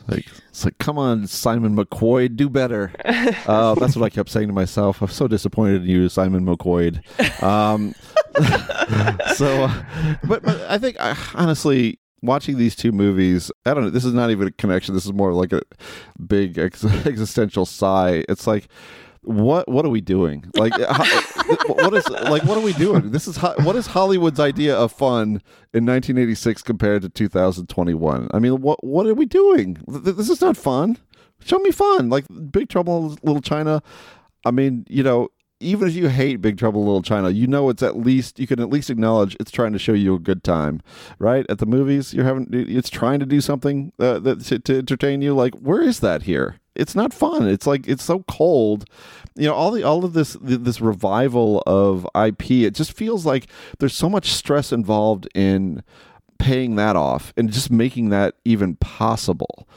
[0.08, 2.92] Like, it's like, come on, Simon McQuoid, do better.
[3.48, 5.02] Uh, that's what I kept saying to myself.
[5.02, 7.02] I'm so disappointed in you, Simon McQuoid.
[7.42, 7.94] Um,
[9.36, 9.84] so, uh,
[10.28, 14.14] but, but I think, uh, honestly, watching these two movies, I don't know, this is
[14.14, 14.94] not even a connection.
[14.94, 15.62] This is more like a
[16.26, 18.24] big ex- existential sigh.
[18.30, 18.68] It's like,
[19.24, 20.46] what what are we doing?
[20.56, 23.12] Like, ho- what is like what are we doing?
[23.12, 28.30] This is ho- what is Hollywood's idea of fun in 1986 compared to 2021?
[28.34, 29.78] I mean, what what are we doing?
[29.88, 30.98] This is not fun.
[31.44, 33.84] Show me fun, like Big Trouble Little China.
[34.44, 35.30] I mean, you know,
[35.62, 38.60] even if you hate Big Trouble Little China, you know it's at least you can
[38.60, 40.82] at least acknowledge it's trying to show you a good time,
[41.20, 41.46] right?
[41.50, 45.22] At the movies, you're having it's trying to do something uh, that to, to entertain
[45.22, 45.34] you.
[45.34, 46.58] Like, where is that here?
[46.74, 47.48] It's not fun.
[47.48, 48.86] It's like it's so cold.
[49.36, 52.52] You know, all the all of this this revival of IP.
[52.52, 53.48] It just feels like
[53.80, 55.84] there's so much stress involved in
[56.40, 59.68] paying that off and just making that even possible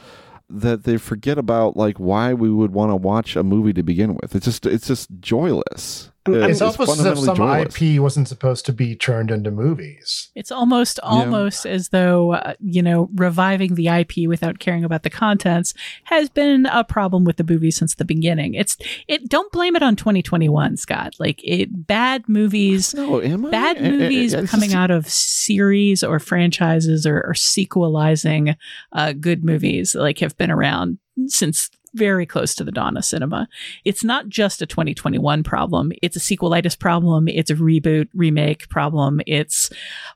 [0.49, 4.15] that they forget about like why we would want to watch a movie to begin
[4.15, 4.35] with.
[4.35, 6.11] It's just it's just joyless.
[6.27, 7.81] It's, almost as if some joyless.
[7.81, 10.31] IP wasn't supposed to be turned into movies.
[10.35, 15.09] It's almost almost as though uh, you know reviving the IP without caring about the
[15.09, 15.73] contents
[16.05, 18.53] has been a problem with the movie since the beginning.
[18.55, 21.15] It's it don't blame it on 2021, Scott.
[21.19, 23.49] Like it bad movies, No, am I?
[23.51, 28.55] bad I- I- movies coming just- out of series or franchises or, or sequelizing
[28.93, 30.97] uh, good movies like have been around
[31.27, 33.47] since very close to the dawn of cinema.
[33.83, 35.91] It's not just a 2021 problem.
[36.01, 37.27] It's a sequelitis problem.
[37.27, 39.21] It's a reboot, remake problem.
[39.25, 39.69] It's,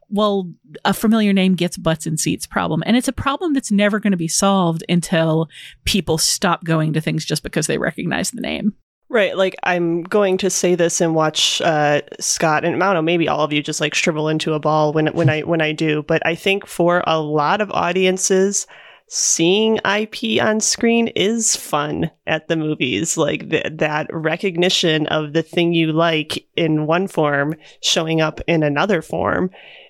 [0.10, 0.52] well,
[0.86, 2.84] a familiar name gets butts in seats problem.
[2.86, 5.50] And it's a problem that's never going to be solved until
[5.86, 8.74] people stop going to things just because they recognize the name.
[9.12, 13.02] Right, like I'm going to say this and watch uh, Scott, and I don't know,
[13.02, 15.72] maybe all of you just like shrivel into a ball when when I when I
[15.72, 16.04] do.
[16.04, 18.68] But I think for a lot of audiences,
[19.10, 23.18] seeing IP on screen is fun at the movies.
[23.18, 28.62] Like th- that recognition of the thing you like in one form showing up in
[28.62, 29.50] another form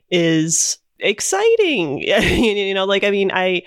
[0.10, 2.00] is exciting.
[2.08, 3.64] you know, like I mean, I.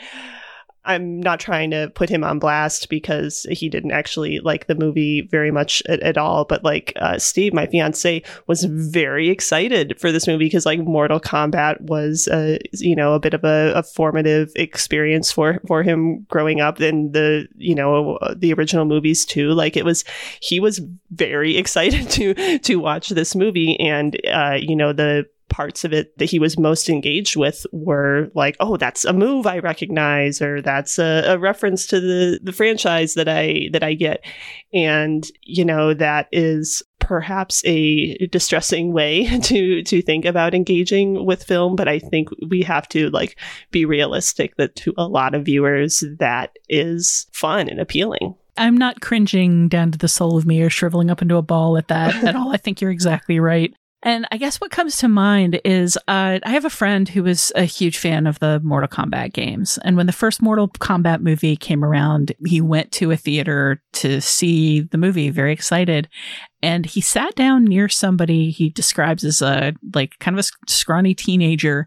[0.85, 5.23] I'm not trying to put him on blast because he didn't actually like the movie
[5.23, 6.45] very much at, at all.
[6.45, 11.21] But like uh, Steve, my fiance, was very excited for this movie because like Mortal
[11.21, 16.27] Kombat was, uh, you know, a bit of a, a formative experience for for him
[16.29, 16.81] growing up.
[16.81, 19.53] And the you know the original movies too.
[19.53, 20.05] Like it was,
[20.41, 20.81] he was
[21.11, 26.17] very excited to to watch this movie, and uh, you know the parts of it
[26.19, 30.63] that he was most engaged with were like, oh, that's a move I recognize, or
[30.63, 34.25] that's a, a reference to the the franchise that I that I get,
[34.73, 41.43] and you know that is perhaps a distressing way to to think about engaging with
[41.43, 43.37] film but i think we have to like
[43.73, 49.01] be realistic that to a lot of viewers that is fun and appealing I'm not
[49.01, 52.23] cringing down to the soul of me or shriveling up into a ball at that
[52.23, 52.53] at all.
[52.53, 53.75] I think you're exactly right.
[54.05, 57.53] And I guess what comes to mind is uh, I have a friend who was
[57.55, 59.79] a huge fan of the Mortal Kombat games.
[59.85, 64.21] And when the first Mortal Kombat movie came around, he went to a theater to
[64.21, 66.09] see the movie, very excited.
[66.65, 71.15] And he sat down near somebody he describes as a like kind of a scrawny
[71.15, 71.87] teenager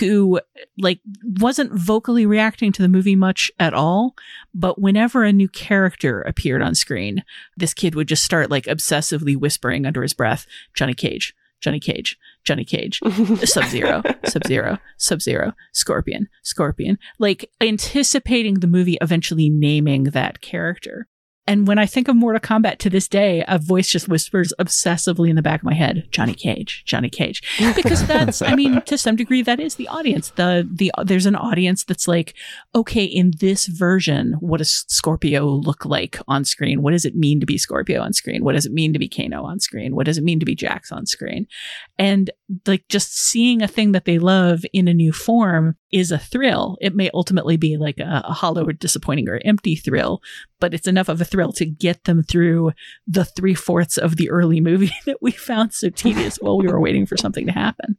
[0.00, 0.40] who
[0.76, 4.16] like wasn't vocally reacting to the movie much at all.
[4.54, 7.22] But whenever a new character appeared on screen,
[7.56, 11.34] this kid would just start like obsessively whispering under his breath, Johnny Cage,
[11.64, 13.00] Johnny Cage, Johnny Cage,
[13.44, 20.42] Sub Zero, Sub Zero, Sub Zero, Scorpion, Scorpion, like anticipating the movie eventually naming that
[20.42, 21.08] character.
[21.46, 25.28] And when I think of Mortal Kombat to this day, a voice just whispers obsessively
[25.28, 27.42] in the back of my head, Johnny Cage, Johnny Cage.
[27.76, 30.30] Because that's, I mean, to some degree, that is the audience.
[30.30, 32.34] The, the, there's an audience that's like,
[32.74, 36.80] okay, in this version, what does Scorpio look like on screen?
[36.80, 38.42] What does it mean to be Scorpio on screen?
[38.42, 39.94] What does it mean to be Kano on screen?
[39.94, 41.46] What does it mean to be Jax on screen?
[41.98, 42.30] And
[42.66, 46.76] like just seeing a thing that they love in a new form is a thrill.
[46.80, 50.20] It may ultimately be like a, a hollow or disappointing or empty thrill,
[50.58, 52.72] but it's enough of a thrill to get them through
[53.06, 56.80] the three fourths of the early movie that we found so tedious while we were
[56.80, 57.96] waiting for something to happen.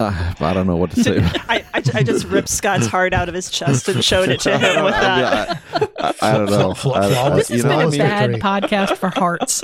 [0.00, 1.18] Uh, I don't know what to say.
[1.22, 4.58] I, I, I just ripped Scott's heart out of his chest and showed it to
[4.58, 5.62] him with that.
[5.72, 6.74] I, I, I don't know.
[6.92, 9.62] I, I, This has you know, been I a mean, bad podcast for hearts.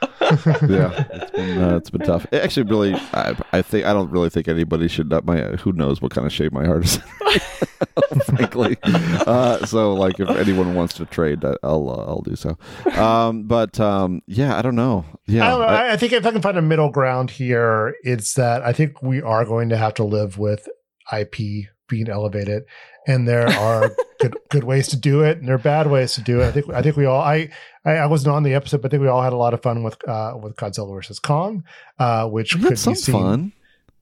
[0.68, 2.26] yeah, it's been uh, it's been tough.
[2.30, 5.12] It actually, really, I, I think I don't really think anybody should.
[5.12, 6.96] Uh, my who knows what kind of shape my heart is,
[8.26, 8.76] frankly.
[8.82, 12.58] Uh, so, like, if anyone wants to trade, I'll uh, I'll do so.
[13.00, 15.04] Um, but um, yeah, I don't know.
[15.26, 17.94] Yeah, I, don't know, I, I think if I can find a middle ground here,
[18.02, 20.68] it's that I think we are going to have to live with
[21.12, 22.64] IP being elevated,
[23.06, 26.22] and there are good good ways to do it, and there are bad ways to
[26.22, 26.46] do it.
[26.48, 27.50] I think I think we all I
[27.84, 29.62] I, I wasn't on the episode, but I think we all had a lot of
[29.62, 31.64] fun with uh, with Godzilla versus Kong,
[31.98, 33.14] uh, which could had some be seen.
[33.14, 33.52] fun.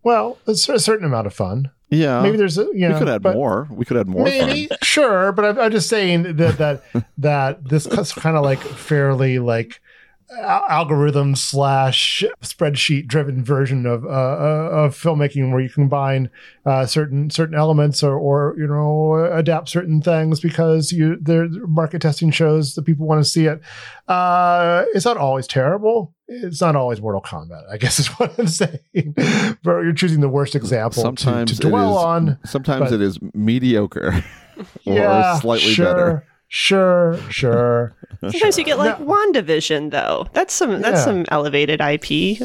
[0.03, 1.71] Well, it's a certain amount of fun.
[1.89, 3.69] Yeah, maybe there's a you know, we could add more.
[3.71, 4.79] We could add more Maybe fun.
[4.83, 6.83] sure, but I'm, I'm just saying that that
[7.19, 9.81] that this kind of like fairly like
[10.31, 16.31] algorithm slash spreadsheet driven version of uh, uh, of filmmaking where you combine
[16.65, 22.03] uh, certain certain elements or or you know adapt certain things because you their market
[22.03, 23.61] testing shows that people want to see it.
[24.09, 26.13] Uh, it's not always terrible.
[26.29, 29.15] It's not always Mortal Kombat, I guess is what I'm saying.
[29.15, 32.39] but you're choosing the worst example to- Sometimes to, it dwell is- on.
[32.45, 34.25] Sometimes it is mediocre
[34.87, 36.27] or yeah, slightly sure, better.
[36.49, 37.95] Sure, sure.
[38.21, 40.27] Sometimes you get like WandaVision, though.
[40.33, 41.05] That's some that's Yeah.
[41.05, 42.39] some elevated IP,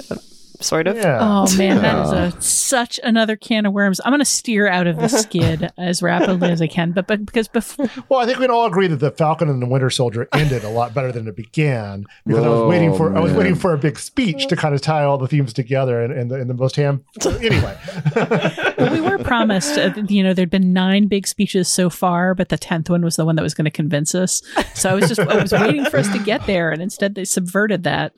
[0.61, 0.97] sort of.
[0.97, 3.99] Oh man, that is a such another can of worms.
[4.03, 7.25] I'm going to steer out of the skid as rapidly as I can, but but
[7.25, 10.27] because before Well, I think we'd all agree that the Falcon and the Winter Soldier
[10.33, 13.55] ended a lot better than it began because I was waiting for I was waiting
[13.55, 16.39] for a big speech to kind of tie all the themes together and, and the,
[16.39, 17.03] in the most ham.
[17.25, 17.77] Anyway,
[18.15, 22.49] well, we were promised, uh, you know, there'd been nine big speeches so far, but
[22.49, 24.41] the tenth one was the one that was going to convince us.
[24.73, 27.25] So I was just I was waiting for us to get there, and instead they
[27.25, 28.13] subverted that.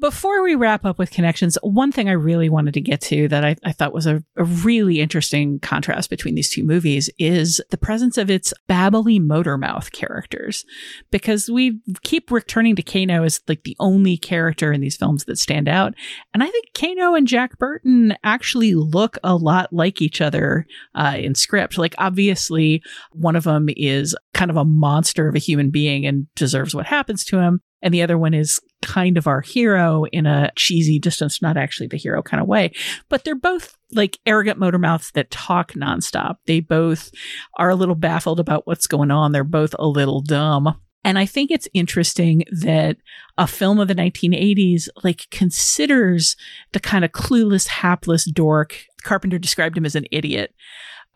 [0.00, 3.44] Before we wrap up with connections, one thing I really wanted to get to that
[3.44, 7.76] I, I thought was a, a really interesting contrast between these two movies is the
[7.76, 10.64] presence of its babbly motor mouth characters.
[11.10, 15.38] Because we keep returning to Kano as like the only character in these films that
[15.38, 15.94] stand out.
[16.32, 21.16] And I think Kano and Jack Burton actually look a lot like each other uh,
[21.18, 21.78] in script.
[21.78, 22.82] Like, obviously,
[23.12, 26.86] one of them is kind of a monster of a human being and deserves what
[26.86, 27.60] happens to him.
[27.82, 31.86] And the other one is kind of our hero in a cheesy distance, not actually
[31.86, 32.72] the hero kind of way.
[33.08, 36.36] But they're both like arrogant motor mouths that talk nonstop.
[36.46, 37.10] They both
[37.58, 39.32] are a little baffled about what's going on.
[39.32, 40.76] They're both a little dumb.
[41.02, 42.98] And I think it's interesting that
[43.38, 46.36] a film of the 1980s like considers
[46.72, 48.82] the kind of clueless, hapless dork.
[49.02, 50.54] Carpenter described him as an idiot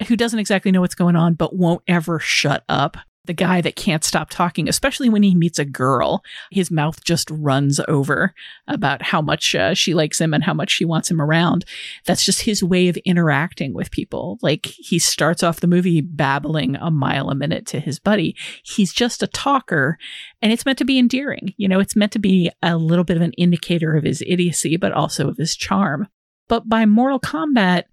[0.09, 2.97] who doesn't exactly know what's going on, but won't ever shut up.
[3.27, 7.31] The guy that can't stop talking, especially when he meets a girl, his mouth just
[7.31, 8.35] runs over
[8.69, 11.65] about how much uh, she likes him and how much she wants him around.
[12.05, 14.39] That's just his way of interacting with people.
[14.43, 18.37] Like he starts off the movie babbling a mile a minute to his buddy.
[18.63, 19.99] He's just a talker
[20.43, 21.55] and it's meant to be endearing.
[21.57, 24.77] You know, it's meant to be a little bit of an indicator of his idiocy,
[24.77, 26.09] but also of his charm.
[26.49, 27.85] But by Mortal Kombat,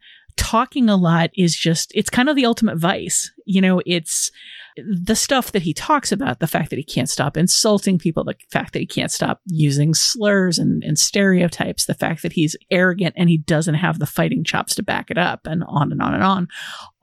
[0.42, 3.32] talking a lot is just, it's kind of the ultimate vice.
[3.46, 4.32] You know, it's
[4.78, 8.36] the stuff that he talks about, the fact that he can't stop insulting people, the
[8.50, 13.14] fact that he can't stop using slurs and, and stereotypes, the fact that he's arrogant
[13.18, 16.14] and he doesn't have the fighting chops to back it up, and on and on
[16.14, 16.48] and on.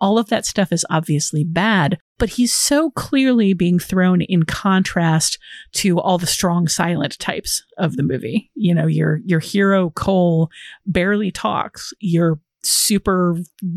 [0.01, 5.39] All of that stuff is obviously bad, but he's so clearly being thrown in contrast
[5.75, 8.51] to all the strong silent types of the movie.
[8.55, 10.51] You know, your your hero Cole
[10.87, 11.93] barely talks.
[12.01, 13.37] Your super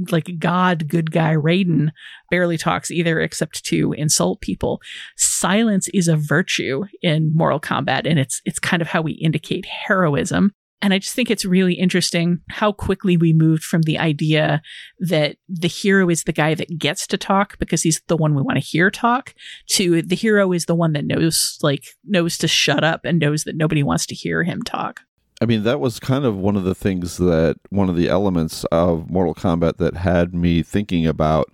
[0.10, 1.92] like god good guy Raiden
[2.30, 4.82] barely talks either except to insult people.
[5.18, 9.66] Silence is a virtue in Mortal Kombat and it's it's kind of how we indicate
[9.66, 10.52] heroism.
[10.82, 14.64] And I just think it's really interesting how quickly we moved from the idea
[15.00, 18.42] that the hero is the guy that gets to talk because he's the one we
[18.42, 19.36] want to hear talk
[19.70, 23.44] to the hero is the one that knows like knows to shut up and knows
[23.44, 25.02] that nobody wants to hear him talk.
[25.42, 28.64] I mean, that was kind of one of the things that one of the elements
[28.66, 31.52] of Mortal Kombat that had me thinking about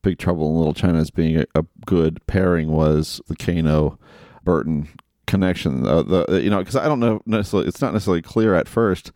[0.00, 3.98] Big Trouble in Little China as being a, a good pairing was the Kano
[4.44, 4.88] Burton
[5.26, 5.86] connection.
[5.86, 9.12] Uh, the you know because I don't know necessarily it's not necessarily clear at first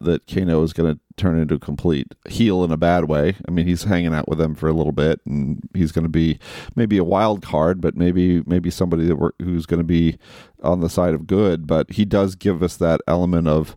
[0.00, 3.36] that Kano is going to turn into a complete heel in a bad way.
[3.46, 6.10] I mean, he's hanging out with them for a little bit, and he's going to
[6.10, 6.38] be
[6.74, 10.18] maybe a wild card, but maybe maybe somebody that we're, who's going to be
[10.62, 11.66] on the side of good.
[11.66, 13.76] But he does give us that element of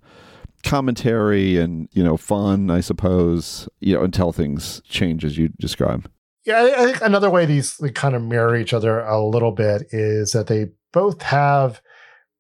[0.64, 3.70] commentary and you know fun, I suppose.
[3.80, 6.10] You know, until things change as you describe.
[6.46, 9.52] Yeah, I, I think another way these they kind of mirror each other a little
[9.52, 11.82] bit is that they both have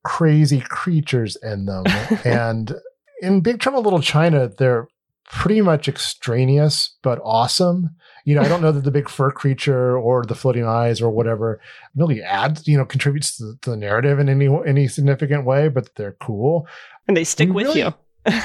[0.03, 1.83] crazy creatures in them.
[2.25, 2.73] and
[3.21, 4.87] in Big Trouble Little China, they're
[5.29, 7.89] pretty much extraneous but awesome.
[8.25, 11.09] You know, I don't know that the big fur creature or the floating eyes or
[11.09, 11.59] whatever
[11.95, 16.17] really adds, you know, contributes to, the narrative in any any significant way, but they're
[16.21, 16.67] cool.
[17.07, 17.93] And they stick And with really- you.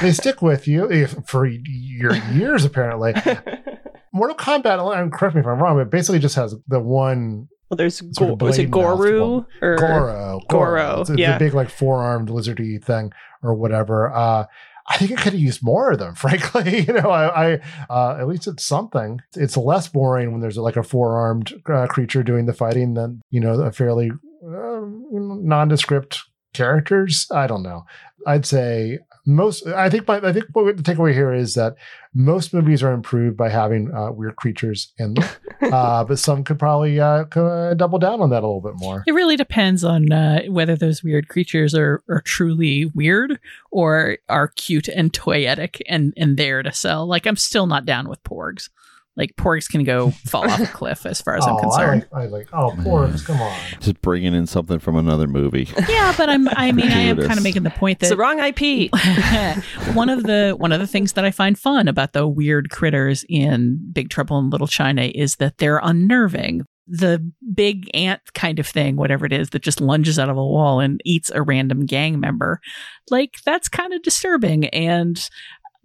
[0.01, 3.15] they stick with you if, for your years, apparently.
[4.13, 7.49] Mortal Kombat, and correct me if I'm wrong, but it basically just has the one
[7.73, 10.41] Well, there's Sort Go- of is it Goru or Goro.
[10.51, 11.39] Goro, It's, it's yeah.
[11.39, 14.13] the big like four-armed lizardy thing or whatever.
[14.13, 14.45] Uh,
[14.91, 16.81] I think it could have used more of them, frankly.
[16.81, 19.23] you know, I, I uh, at least it's something.
[19.37, 23.41] It's less boring when there's like a four-armed uh, creature doing the fighting than you
[23.41, 24.11] know a fairly
[24.47, 26.21] uh, nondescript
[26.53, 27.27] characters.
[27.31, 27.87] I don't know.
[28.27, 29.67] I'd say most.
[29.67, 30.17] I think my.
[30.19, 31.75] I think what the takeaway here is that
[32.15, 35.25] most movies are improved by having uh, weird creatures in them,
[35.63, 39.05] uh, but some could probably uh, uh, double down on that a little bit more.
[39.07, 43.39] It really depends on uh, whether those weird creatures are, are truly weird
[43.71, 47.07] or are cute and toyetic and, and there to sell.
[47.07, 48.69] Like, I'm still not down with porgs.
[49.17, 52.07] Like, porgs can go fall off a cliff as far as I'm oh, concerned.
[52.13, 52.49] I I like.
[52.53, 53.27] Oh, porgs, mm.
[53.27, 53.59] come on.
[53.81, 55.69] Just bringing in something from another movie.
[55.89, 56.49] yeah, but I'm.
[56.49, 58.91] I mean, I am kind of making the point that it's the wrong IP.
[59.95, 63.25] one of the one of the things that I find fun about the weird critters
[63.29, 66.63] in Big Trouble in Little China is that they're unnerving.
[66.89, 70.45] The big ant kind of thing, whatever it is, that just lunges out of a
[70.45, 72.61] wall and eats a random gang member,
[73.09, 74.67] like that's kind of disturbing.
[74.67, 75.17] And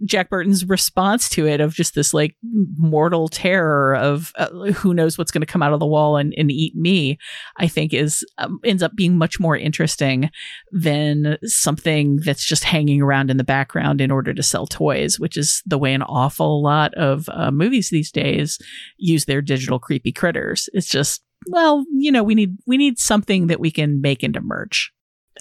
[0.05, 2.35] Jack Burton's response to it of just this like
[2.77, 6.33] mortal terror of uh, who knows what's going to come out of the wall and,
[6.37, 7.17] and eat me,
[7.57, 10.29] I think is um, ends up being much more interesting
[10.71, 15.35] than something that's just hanging around in the background in order to sell toys, which
[15.35, 18.59] is the way an awful lot of uh, movies these days
[18.97, 20.69] use their digital creepy critters.
[20.73, 24.41] It's just well, you know, we need we need something that we can make into
[24.41, 24.91] merch.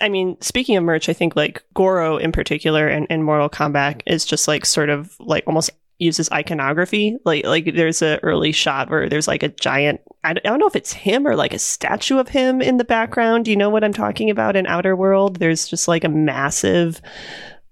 [0.01, 4.03] I mean, speaking of merch, I think like Goro in particular and, and Mortal Kombat
[4.07, 7.17] is just like sort of like almost uses iconography.
[7.25, 10.59] Like like there's a early shot where there's like a giant I don't, I don't
[10.59, 13.45] know if it's him or like a statue of him in the background.
[13.45, 15.37] Do you know what I'm talking about in Outworld?
[15.37, 17.01] There's just like a massive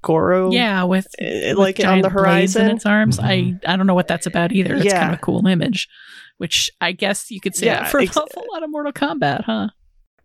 [0.03, 0.53] Goro.
[0.53, 3.18] Yeah, with, uh, with like on the giant blades in its arms.
[3.18, 4.75] I I don't know what that's about either.
[4.75, 5.89] It's kind of a cool image,
[6.37, 9.45] which I guess you could say Yeah, for ex- an awful lot of Mortal Kombat,
[9.45, 9.68] huh?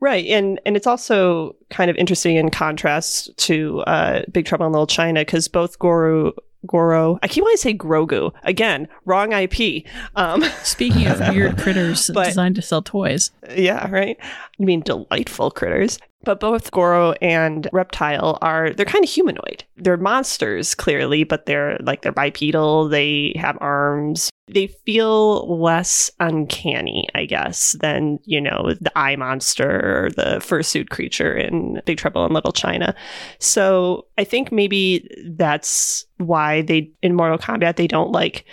[0.01, 4.71] Right, and and it's also kind of interesting in contrast to uh, Big Trouble in
[4.71, 6.31] Little China because both Goro,
[6.65, 9.85] Goro, I keep wanting to say Grogu again, wrong IP.
[10.15, 14.17] Um, Speaking of weird critters But- designed to sell toys, yeah, right.
[14.21, 15.99] I mean, delightful critters.
[16.23, 19.63] But both Goro and Reptile are they're kind of humanoid.
[19.77, 22.89] They're monsters clearly, but they're like they're bipedal.
[22.89, 24.29] They have arms.
[24.47, 30.89] They feel less uncanny, I guess, than you know the eye monster or the fursuit
[30.89, 32.93] creature in Big Trouble in Little China.
[33.39, 38.45] So I think maybe that's why they in Mortal Kombat they don't like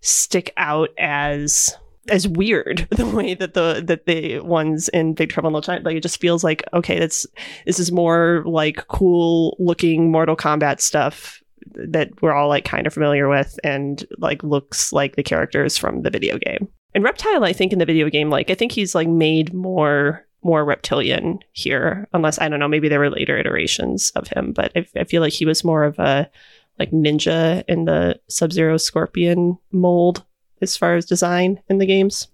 [0.00, 1.76] stick out as
[2.10, 5.82] as weird the way that the that the ones in Big Trouble in Little China
[5.84, 7.26] like it just feels like okay that's
[7.66, 11.42] this is more like cool looking Mortal Kombat stuff
[11.74, 16.02] that we're all like kind of familiar with and like looks like the characters from
[16.02, 16.68] the video game.
[16.94, 20.26] And Reptile I think in the video game like I think he's like made more
[20.42, 24.72] more reptilian here unless I don't know maybe there were later iterations of him but
[24.74, 26.30] I, I feel like he was more of a
[26.78, 30.24] like ninja in the Sub-Zero Scorpion mold
[30.60, 32.28] as far as design in the games.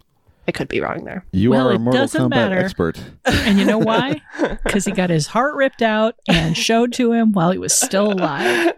[0.48, 1.24] I could be wrong there.
[1.32, 2.58] You Well, are a it Mortal Kombat matter.
[2.58, 3.00] expert.
[3.24, 4.20] and you know why?
[4.64, 8.12] Because he got his heart ripped out and showed to him while he was still
[8.12, 8.72] alive.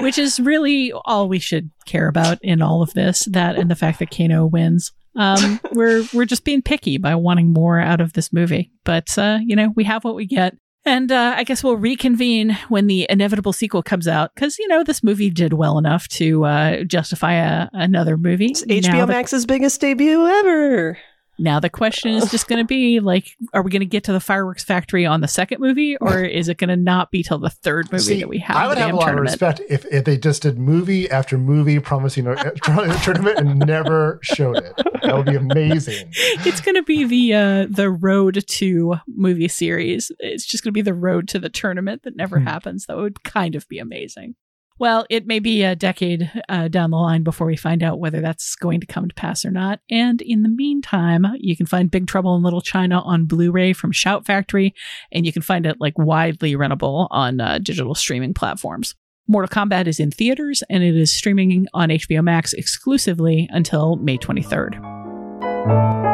[0.00, 3.26] which is really all we should care about in all of this.
[3.30, 4.92] That and the fact that Kano wins.
[5.16, 9.38] Um, we're we're just being picky by wanting more out of this movie, but uh,
[9.42, 10.54] you know we have what we get,
[10.84, 14.82] and uh, I guess we'll reconvene when the inevitable sequel comes out because you know
[14.82, 18.46] this movie did well enough to uh, justify a, another movie.
[18.46, 20.98] It's HBO the- Max's biggest debut ever.
[21.40, 24.12] Now the question is just going to be like, are we going to get to
[24.12, 27.38] the fireworks factory on the second movie, or is it going to not be till
[27.38, 29.28] the third movie See, that we have I would the have a lot tournament?
[29.28, 33.58] of respect if, if they just did movie after movie promising a, a tournament and
[33.60, 34.72] never showed it.
[35.02, 36.10] That would be amazing.
[36.14, 40.12] it's going to be the uh, the road to movie series.
[40.18, 42.46] It's just going to be the road to the tournament that never Hmm.
[42.46, 42.86] happens.
[42.86, 44.34] That would kind of be amazing.
[44.80, 48.22] Well, it may be a decade uh, down the line before we find out whether
[48.22, 49.80] that's going to come to pass or not.
[49.90, 53.92] And in the meantime, you can find Big Trouble in Little China on Blu-ray from
[53.92, 54.74] Shout Factory,
[55.12, 58.94] and you can find it like widely rentable on uh, digital streaming platforms.
[59.28, 64.16] Mortal Kombat is in theaters and it is streaming on HBO Max exclusively until May
[64.16, 66.09] 23rd.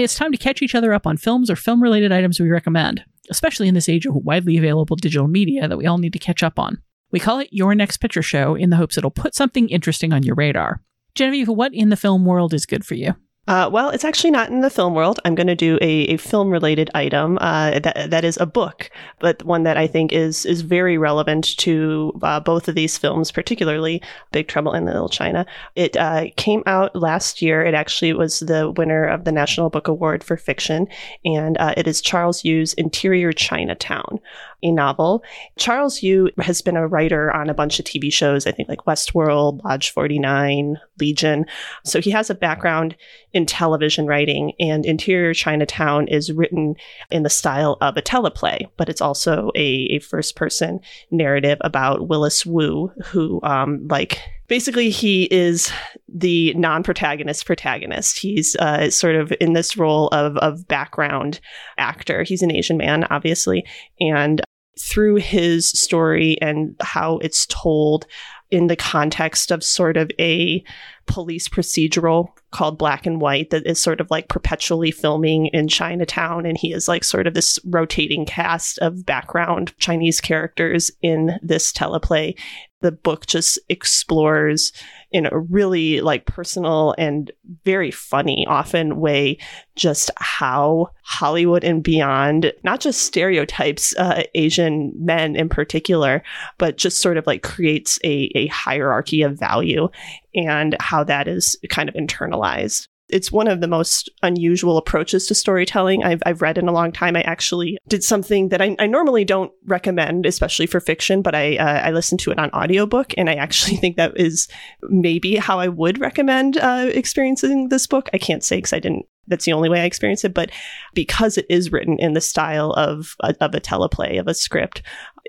[0.00, 2.48] Finally, it's time to catch each other up on films or film related items we
[2.48, 6.18] recommend, especially in this age of widely available digital media that we all need to
[6.18, 6.78] catch up on.
[7.10, 10.22] We call it Your Next Picture Show in the hopes it'll put something interesting on
[10.22, 10.80] your radar.
[11.14, 13.14] Genevieve, what in the film world is good for you?
[13.48, 15.18] Uh, well, it's actually not in the film world.
[15.24, 18.90] I'm going to do a, a film related item uh, that that is a book,
[19.18, 23.32] but one that I think is is very relevant to uh, both of these films,
[23.32, 25.46] particularly Big Trouble in Little China.
[25.74, 27.64] It uh, came out last year.
[27.64, 30.86] It actually was the winner of the National Book Award for fiction,
[31.24, 34.20] and uh, it is Charles Yu's Interior Chinatown,
[34.62, 35.22] a novel.
[35.58, 38.46] Charles Yu has been a writer on a bunch of TV shows.
[38.46, 41.46] I think like Westworld, Lodge 49, Legion.
[41.84, 42.96] So he has a background
[43.32, 46.74] in television writing, and Interior Chinatown is written
[47.10, 50.80] in the style of a teleplay, but it's also a, a first person
[51.10, 55.70] narrative about Willis Wu, who, um, like, basically he is
[56.08, 61.40] the non-protagonist protagonist he's uh, sort of in this role of, of background
[61.78, 63.64] actor he's an asian man obviously
[64.00, 64.42] and
[64.82, 68.06] through his story and how it's told
[68.50, 70.62] in the context of sort of a
[71.06, 76.46] police procedural called Black and White that is sort of like perpetually filming in Chinatown.
[76.46, 81.72] And he is like sort of this rotating cast of background Chinese characters in this
[81.72, 82.36] teleplay.
[82.80, 84.72] The book just explores
[85.10, 87.30] in a really like personal and
[87.64, 89.38] very funny often way
[89.74, 96.22] just how Hollywood and beyond not just stereotypes uh, Asian men in particular,
[96.58, 99.88] but just sort of like creates a, a hierarchy of value
[100.34, 105.34] and how that is kind of internalized it's one of the most unusual approaches to
[105.34, 107.16] storytelling I've, I've read in a long time.
[107.16, 111.56] I actually did something that I, I normally don't recommend, especially for fiction, but I,
[111.56, 113.12] uh, I listened to it on audiobook.
[113.16, 114.48] And I actually think that is
[114.82, 118.08] maybe how I would recommend uh, experiencing this book.
[118.12, 120.34] I can't say because I didn't that's the only way I experience it.
[120.34, 120.50] But
[120.92, 124.82] because it is written in the style of a, of a teleplay of a script,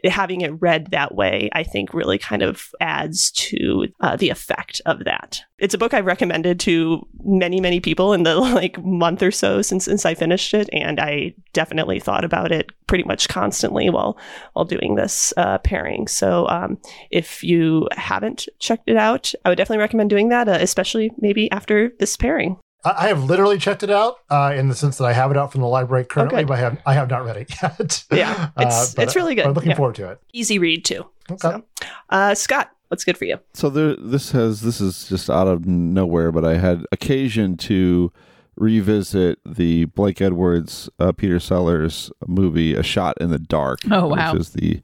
[0.05, 4.81] having it read that way, I think really kind of adds to uh, the effect
[4.85, 5.41] of that.
[5.59, 9.61] It's a book I've recommended to many, many people in the like month or so
[9.61, 14.17] since since I finished it, and I definitely thought about it pretty much constantly while
[14.53, 16.07] while doing this uh, pairing.
[16.07, 16.79] So um,
[17.11, 21.51] if you haven't checked it out, I would definitely recommend doing that, uh, especially maybe
[21.51, 22.57] after this pairing.
[22.83, 25.51] I have literally checked it out uh, in the sense that I have it out
[25.51, 26.45] from the library currently, Okay.
[26.45, 28.03] but I have I have not read it yet.
[28.11, 29.45] Yeah, it's but- it's really good.
[29.45, 29.77] I'm looking Yeah.
[29.77, 30.19] forward to it.
[30.33, 31.05] Easy read too.
[31.29, 31.37] Okay.
[31.39, 31.63] So,
[32.09, 33.37] uh, Scott, what's good for you?
[33.53, 38.11] So there, this has this is just out of nowhere, but I had occasion to
[38.57, 43.79] revisit the Blake Edwards, uh, Peter Sellers movie, A Shot in the Dark.
[43.89, 44.33] Oh, wow.
[44.33, 44.81] Which is the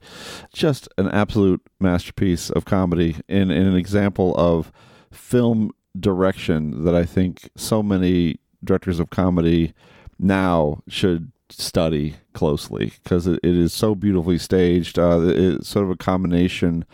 [0.52, 4.72] just an absolute masterpiece of comedy and, and an example of
[5.12, 5.70] film
[6.00, 9.74] direction that I think so many directors of comedy
[10.18, 14.98] now should study closely because it, it is so beautifully staged.
[14.98, 16.84] Uh, it's sort of a combination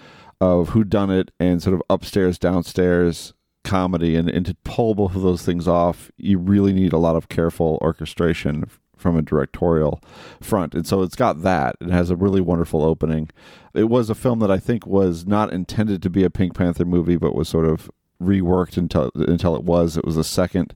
[0.40, 3.32] of who done it and sort of upstairs downstairs
[3.64, 7.16] comedy and, and to pull both of those things off you really need a lot
[7.16, 10.02] of careful orchestration from a directorial
[10.40, 10.74] front.
[10.74, 11.76] And so it's got that.
[11.80, 13.28] It has a really wonderful opening.
[13.74, 16.84] It was a film that i think was not intended to be a pink panther
[16.84, 17.90] movie but was sort of
[18.24, 20.74] reworked until until it was it was the second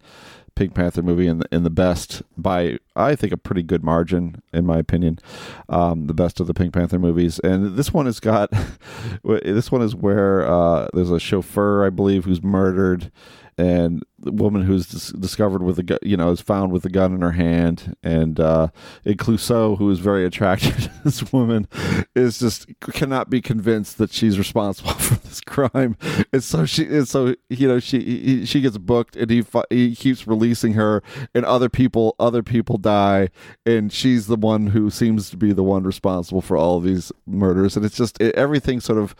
[0.58, 4.66] Pink Panther movie and and the best by I think a pretty good margin in
[4.66, 5.20] my opinion,
[5.68, 7.38] um, the best of the Pink Panther movies.
[7.38, 8.50] And this one has got
[9.24, 13.12] this one is where uh, there's a chauffeur I believe who's murdered,
[13.56, 16.88] and the woman who's dis- discovered with a gu- you know is found with a
[16.88, 18.68] gun in her hand, and uh,
[19.04, 21.68] and Clouseau who is very attracted to this woman
[22.14, 25.96] is just cannot be convinced that she's responsible for this crime,
[26.32, 29.94] and so she and so you know she he, she gets booked and he he
[29.94, 31.02] keeps releasing her,
[31.34, 33.28] and other people other people die,
[33.64, 37.76] and she's the one who seems to be the one responsible for all these murders,
[37.76, 39.14] and it's just it, everything sort of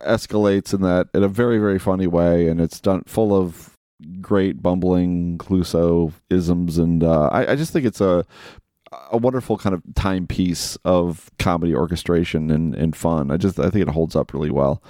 [0.00, 3.74] escalates in that in a very very funny way, and it's done full of
[4.20, 8.24] great bumbling Clouseau isms, and uh, I, I just think it's a
[9.10, 13.30] a wonderful kind of timepiece of comedy orchestration and, and fun.
[13.30, 14.82] I just I think it holds up really well.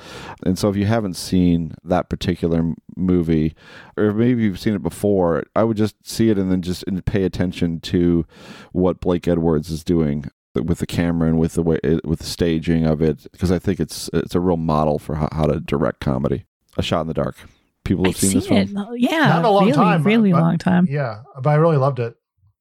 [0.45, 3.55] And so if you haven't seen that particular movie,
[3.97, 7.25] or maybe you've seen it before, I would just see it and then just pay
[7.25, 8.27] attention to
[8.73, 12.87] what Blake Edwards is doing with the camera and with the way with the staging
[12.87, 16.01] of it because I think it's it's a real model for how, how to direct
[16.01, 16.45] comedy.
[16.77, 17.37] A Shot in the Dark.
[17.85, 18.95] People have I've seen, this seen film.
[18.97, 20.87] Yeah, Not a long really, time, really but- long time.
[20.91, 22.14] Yeah, but I really loved it.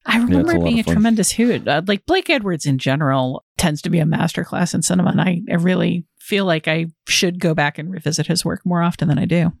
[0.06, 0.94] I remember a it being a fun.
[0.96, 1.66] tremendous hoot.
[1.66, 5.40] Uh, like Blake Edwards in general tends to be a masterclass in cinema, and I,
[5.50, 9.18] I really feel like I should go back and revisit his work more often than
[9.18, 9.52] I do.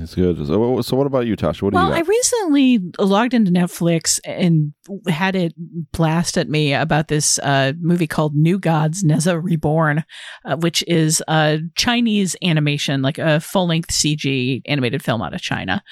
[0.00, 0.36] It's good.
[0.46, 1.62] So, so what about you, Tasha?
[1.62, 4.72] What do well, you Well, I recently logged into Netflix and
[5.08, 5.54] had it
[5.92, 10.04] blast at me about this uh, movie called New Gods Nezha Reborn,
[10.44, 15.40] uh, which is a Chinese animation, like a full length CG animated film out of
[15.40, 15.82] China.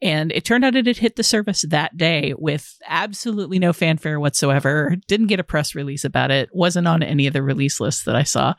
[0.00, 4.18] And it turned out it had hit the service that day with absolutely no fanfare
[4.18, 4.96] whatsoever.
[5.06, 8.16] Didn't get a press release about it, wasn't on any of the release lists that
[8.16, 8.54] I saw.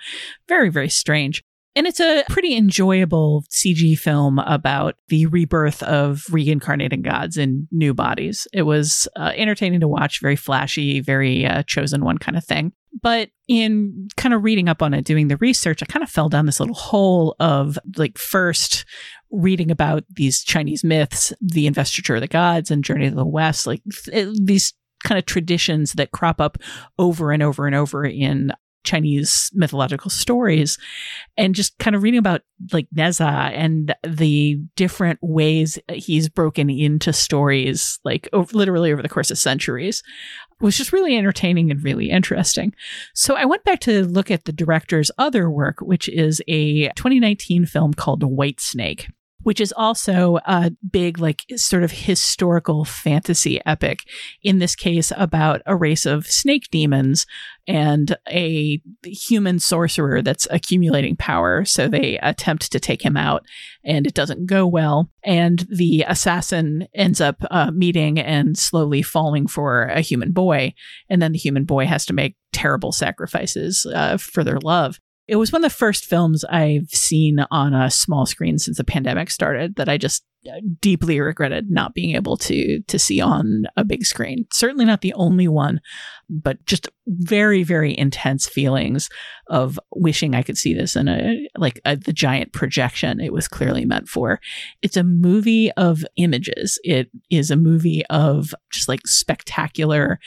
[0.48, 1.44] Very, very strange.
[1.76, 7.94] And it's a pretty enjoyable CG film about the rebirth of reincarnating gods in new
[7.94, 8.46] bodies.
[8.52, 12.74] It was uh, entertaining to watch, very flashy, very uh, chosen one kind of thing.
[13.02, 16.28] But in kind of reading up on it, doing the research, I kind of fell
[16.28, 18.86] down this little hole of like first
[19.32, 23.66] reading about these Chinese myths, the investiture of the gods and Journey to the West,
[23.66, 26.58] like th- these kind of traditions that crop up
[27.00, 28.52] over and over and over in
[28.84, 30.78] Chinese mythological stories
[31.38, 37.14] and just kind of reading about like Nezha and the different ways he's broken into
[37.14, 40.04] stories, like over, literally over the course of centuries,
[40.60, 42.74] was just really entertaining and really interesting.
[43.14, 47.66] So I went back to look at the director's other work, which is a 2019
[47.66, 49.08] film called White Snake
[49.44, 54.00] which is also a big, like, sort of historical fantasy epic.
[54.44, 57.26] In this case, about a race of snake demons
[57.68, 61.64] and a human sorcerer that's accumulating power.
[61.66, 63.46] So they attempt to take him out,
[63.84, 65.10] and it doesn't go well.
[65.24, 70.74] And the assassin ends up uh, meeting and slowly falling for a human boy.
[71.10, 75.00] And then the human boy has to make terrible sacrifices uh, for their love.
[75.32, 78.84] It was one of the first films I've seen on a small screen since the
[78.84, 80.26] pandemic started that I just
[80.80, 84.46] deeply regretted not being able to to see on a big screen.
[84.52, 85.82] Certainly not the only one,
[86.30, 89.10] but just very very intense feelings
[89.48, 93.48] of wishing I could see this in a like a, the giant projection it was
[93.48, 94.40] clearly meant for.
[94.82, 96.80] It's a movie of images.
[96.84, 100.20] It is a movie of just like spectacular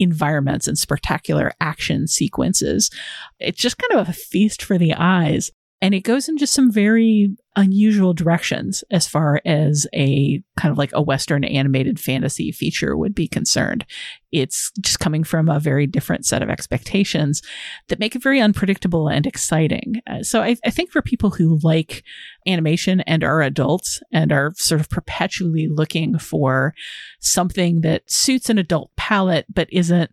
[0.00, 2.90] environments and spectacular action sequences.
[3.38, 5.50] It's just kind of a feast for the eyes.
[5.82, 10.78] And it goes in just some very unusual directions as far as a kind of
[10.78, 13.84] like a Western animated fantasy feature would be concerned.
[14.30, 17.42] It's just coming from a very different set of expectations
[17.88, 20.00] that make it very unpredictable and exciting.
[20.06, 22.04] Uh, so I, I think for people who like
[22.46, 26.74] animation and are adults and are sort of perpetually looking for
[27.20, 30.10] something that suits an adult palette but isn't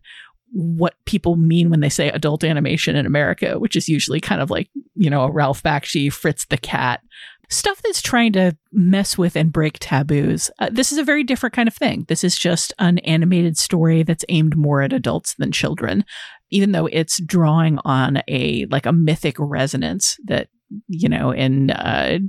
[0.51, 4.49] what people mean when they say adult animation in America, which is usually kind of
[4.49, 7.01] like, you know, Ralph Bakshi, Fritz the Cat,
[7.49, 10.49] stuff that's trying to mess with and break taboos.
[10.59, 12.05] Uh, this is a very different kind of thing.
[12.07, 16.03] This is just an animated story that's aimed more at adults than children,
[16.49, 20.49] even though it's drawing on a like a mythic resonance that
[20.87, 22.19] you know, in uh,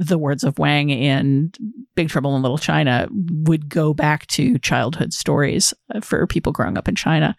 [0.00, 1.52] the words of Wang in
[1.94, 6.78] Big Trouble in Little China, would go back to childhood stories uh, for people growing
[6.78, 7.36] up in China.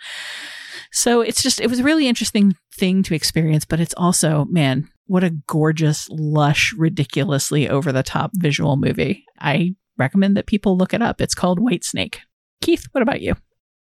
[0.91, 4.87] So it's just, it was a really interesting thing to experience, but it's also, man,
[5.07, 9.25] what a gorgeous, lush, ridiculously over the top visual movie.
[9.39, 11.19] I recommend that people look it up.
[11.19, 12.19] It's called White Snake.
[12.61, 13.35] Keith, what about you?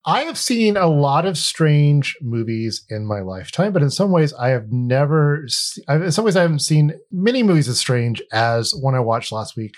[0.04, 4.34] I have seen a lot of strange movies in my lifetime, but in some ways,
[4.34, 5.43] I have never.
[5.47, 9.32] Se- in some ways, I haven't seen many movies as strange as one I watched
[9.32, 9.76] last week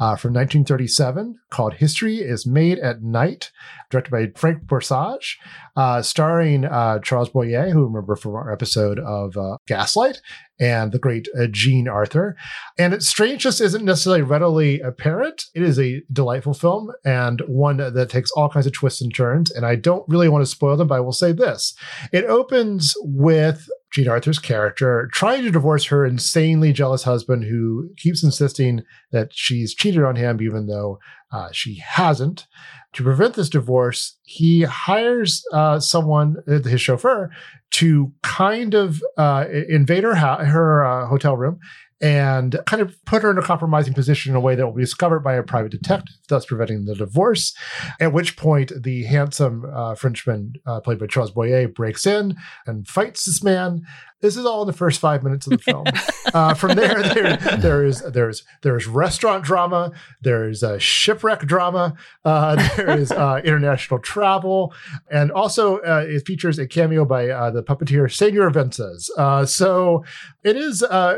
[0.00, 3.50] uh, from 1937 called "History Is Made at Night,"
[3.90, 5.36] directed by Frank Borzage,
[5.76, 10.22] uh, starring uh, Charles Boyer, who remember from our episode of uh, Gaslight,
[10.60, 12.36] and the great uh, Jean Arthur.
[12.78, 15.44] And its strangeness isn't necessarily readily apparent.
[15.54, 19.50] It is a delightful film and one that takes all kinds of twists and turns.
[19.50, 21.74] And I don't really want to spoil them, but I will say this
[22.12, 28.22] it opens with Jean Arthur's character trying to divorce her insanely jealous husband who keeps
[28.22, 28.82] insisting
[29.12, 30.98] that she's cheated on him, even though
[31.32, 32.46] uh, she hasn't.
[32.94, 37.30] To prevent this divorce, he hires uh, someone, uh, his chauffeur,
[37.72, 41.60] to kind of uh, invade her, ho- her uh, hotel room
[42.00, 44.82] and kind of put her in a compromising position in a way that will be
[44.82, 47.56] discovered by a private detective, thus preventing the divorce.
[48.00, 52.86] At which point, the handsome uh, Frenchman, uh, played by Charles Boyer, breaks in and
[52.86, 53.82] fights this man.
[54.20, 55.84] This is all in the first five minutes of the film.
[56.34, 59.92] uh, from there, there, there is there's there's restaurant drama,
[60.22, 61.94] there's uh, shipwreck drama,
[62.24, 64.74] uh, there is uh, international travel,
[65.10, 69.08] and also uh, it features a cameo by uh, the puppeteer Senor Wences.
[69.16, 70.04] Uh, so
[70.42, 71.16] it is uh,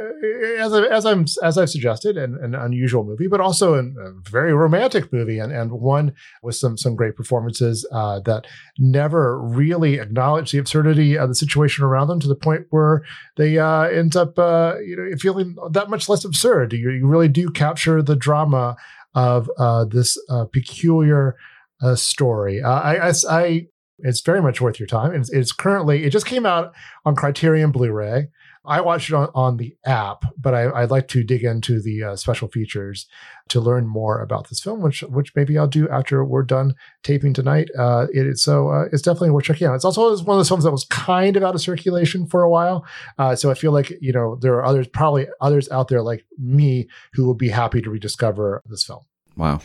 [0.59, 4.31] as I, as I'm as I've suggested, an, an unusual movie, but also an, a
[4.31, 8.47] very romantic movie, and and one with some some great performances uh, that
[8.79, 13.07] never really acknowledge the absurdity of the situation around them to the point where humor,
[13.37, 16.73] they uh, end up uh, you know feeling that much less absurd.
[16.73, 18.77] You, you really do capture the drama
[19.15, 21.37] of uh, this uh, peculiar
[21.83, 22.63] uh, story.
[22.63, 23.67] Uh, I, I, I,
[23.99, 25.15] it's very much worth your time.
[25.15, 26.73] It's, it's currently it just came out
[27.05, 28.29] on Criterion Blu-ray.
[28.65, 32.03] I watched it on, on the app, but I, would like to dig into the
[32.03, 33.07] uh, special features
[33.49, 37.33] to learn more about this film, which which maybe I'll do after we're done taping
[37.33, 37.71] tonight.
[37.79, 39.75] Uh, it, so uh, it's definitely worth checking out.
[39.75, 42.51] It's also one of those films that was kind of out of circulation for a
[42.51, 42.85] while,
[43.19, 46.27] uh, so I feel like you know there are others, probably others out there like
[46.39, 49.01] me, who will be happy to rediscover this film.
[49.37, 49.61] Wow,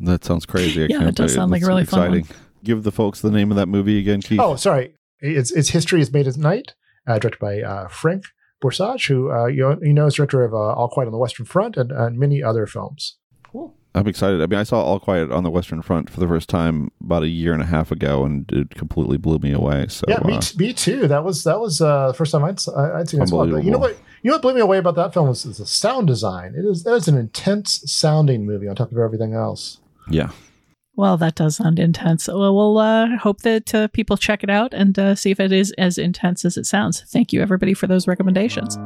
[0.00, 0.82] that sounds crazy.
[0.82, 2.24] I yeah, it does sound like a really exciting.
[2.24, 2.46] fun one.
[2.64, 4.40] Give the folks the name of that movie again, Keith.
[4.40, 4.94] Oh, sorry.
[5.20, 6.74] It's, it's History is Made at Night
[7.06, 8.24] directed by uh, Frank
[8.62, 11.18] Borzage, who uh, you, know, you know is director of uh, All Quiet on the
[11.18, 13.16] Western Front and, and many other films.
[13.42, 13.74] Cool.
[13.96, 14.42] I'm excited.
[14.42, 17.22] I mean, I saw All Quiet on the Western Front for the first time about
[17.22, 19.86] a year and a half ago, and it completely blew me away.
[19.88, 21.06] So yeah, me, uh, me too.
[21.06, 23.30] That was that was uh, the first time I'd, I'd seen it.
[23.30, 23.96] But you know what?
[24.22, 26.54] You know what blew me away about that film was, was the sound design.
[26.56, 29.78] It is it is an intense sounding movie on top of everything else.
[30.10, 30.30] Yeah,
[30.96, 32.28] well, that does sound intense.
[32.28, 35.52] Well, we'll uh, hope that uh, people check it out and uh, see if it
[35.52, 37.02] is as intense as it sounds.
[37.08, 38.76] Thank you, everybody, for those recommendations.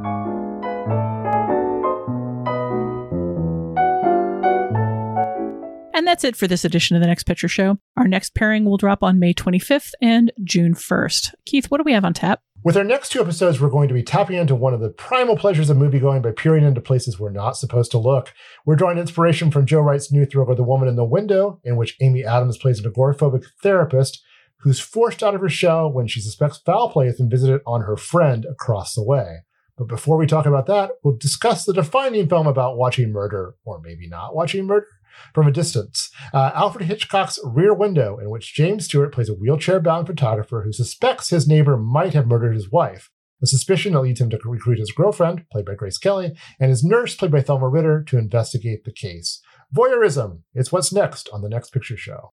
[5.94, 7.78] And that's it for this edition of the Next Picture Show.
[7.96, 11.34] Our next pairing will drop on May 25th and June 1st.
[11.44, 12.40] Keith, what do we have on tap?
[12.64, 15.36] With our next two episodes, we're going to be tapping into one of the primal
[15.36, 18.34] pleasures of moviegoing by peering into places we're not supposed to look.
[18.66, 21.96] We're drawing inspiration from Joe Wright's new thriller, The Woman in the Window, in which
[22.00, 24.20] Amy Adams plays an agoraphobic therapist
[24.62, 27.82] who's forced out of her shell when she suspects foul play has been visited on
[27.82, 29.44] her friend across the way.
[29.76, 33.80] But before we talk about that, we'll discuss the defining film about watching murder, or
[33.80, 34.88] maybe not watching murder,
[35.34, 36.10] from a distance.
[36.32, 40.72] Uh, Alfred Hitchcock's Rear Window, in which James Stewart plays a wheelchair bound photographer who
[40.72, 43.10] suspects his neighbor might have murdered his wife.
[43.42, 46.82] A suspicion that leads him to recruit his girlfriend, played by Grace Kelly, and his
[46.82, 49.40] nurse, played by Thelma Ritter, to investigate the case.
[49.74, 50.42] Voyeurism.
[50.54, 52.32] It's what's next on the next picture show.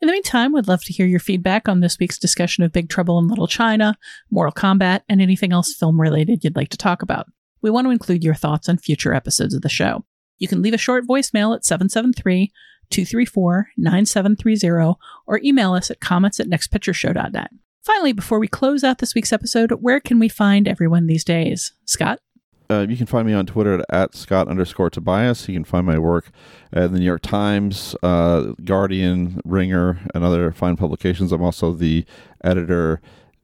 [0.00, 2.88] In the meantime, we'd love to hear your feedback on this week's discussion of Big
[2.88, 3.96] Trouble in Little China,
[4.30, 7.26] Mortal Kombat, and anything else film related you'd like to talk about.
[7.62, 10.04] We want to include your thoughts on future episodes of the show.
[10.38, 12.52] You can leave a short voicemail at 773
[12.90, 17.50] 234 9730 or email us at comments at nextpictureshow.net.
[17.82, 21.72] Finally, before we close out this week's episode, where can we find everyone these days?
[21.84, 22.20] Scott?
[22.68, 25.46] Uh, you can find me on Twitter at, at Scott underscore Tobias.
[25.46, 26.30] You can find my work
[26.72, 31.30] at the New York Times, uh, Guardian, Ringer, and other fine publications.
[31.30, 32.04] I'm also the
[32.42, 33.00] editor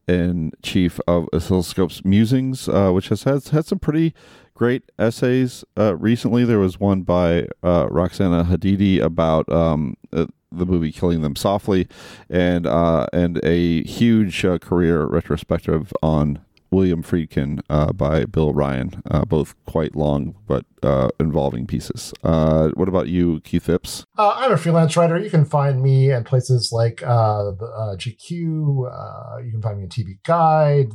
[0.08, 4.14] in chief of Oscilloscope's Musings, uh, which has had, some pretty
[4.54, 6.44] great essays uh, recently.
[6.44, 11.88] There was one by uh, Roxana Hadidi about um, uh, the movie Killing Them Softly,
[12.28, 16.40] and uh, and a huge uh, career retrospective on
[16.72, 22.12] William Friedkin uh, by Bill Ryan, uh, both quite long but uh, involving pieces.
[22.24, 24.04] Uh, what about you, Keith Phipps?
[24.16, 25.18] I'm a freelance writer.
[25.18, 28.30] You can find me at places like GQ.
[28.30, 30.92] you can find me in TV Guide,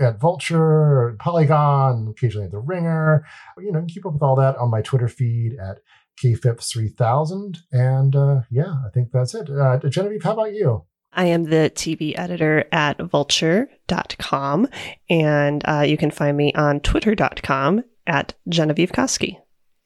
[0.00, 3.24] at Vulture, Polygon, occasionally at The Ringer.
[3.58, 5.78] You know, you keep up with all that on my Twitter feed at
[6.22, 7.58] kphipps3000.
[7.72, 9.50] And uh, yeah, I think that's it.
[9.50, 10.84] Uh, Genevieve, how about you?
[11.14, 14.68] I am the TV editor at vulture.com,
[15.08, 19.36] and uh, you can find me on twitter.com at Genevieve Koski.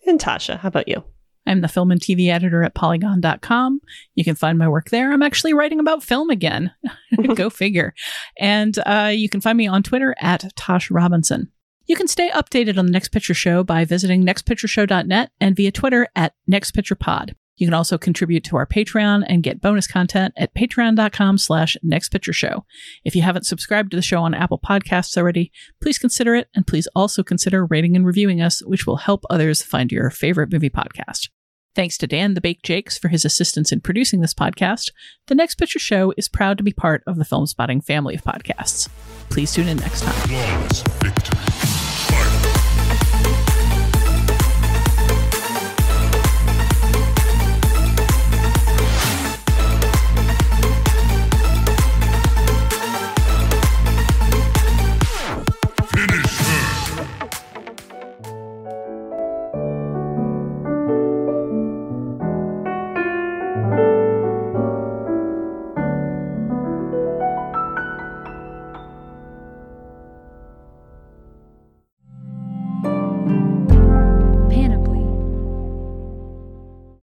[0.06, 1.04] And Tasha, how about you?
[1.46, 3.80] I'm the film and TV editor at polygon.com.
[4.14, 5.12] You can find my work there.
[5.12, 6.72] I'm actually writing about film again.
[7.34, 7.94] Go figure.
[8.38, 11.50] And uh, you can find me on Twitter at Tosh Robinson.
[11.86, 16.06] You can stay updated on the Next Picture Show by visiting nextpictureshow.net and via Twitter
[16.14, 17.34] at nextpicturepod.
[17.58, 22.62] You can also contribute to our Patreon and get bonus content at patreon.com slash nextpictureshow.
[23.04, 25.52] If you haven't subscribed to the show on Apple Podcasts already,
[25.82, 29.62] please consider it, and please also consider rating and reviewing us, which will help others
[29.62, 31.28] find your favorite movie podcast.
[31.74, 34.90] Thanks to Dan the Bake Jakes for his assistance in producing this podcast.
[35.26, 38.88] The Next Picture Show is proud to be part of the Filmspotting family of podcasts.
[39.30, 41.17] Please tune in next time.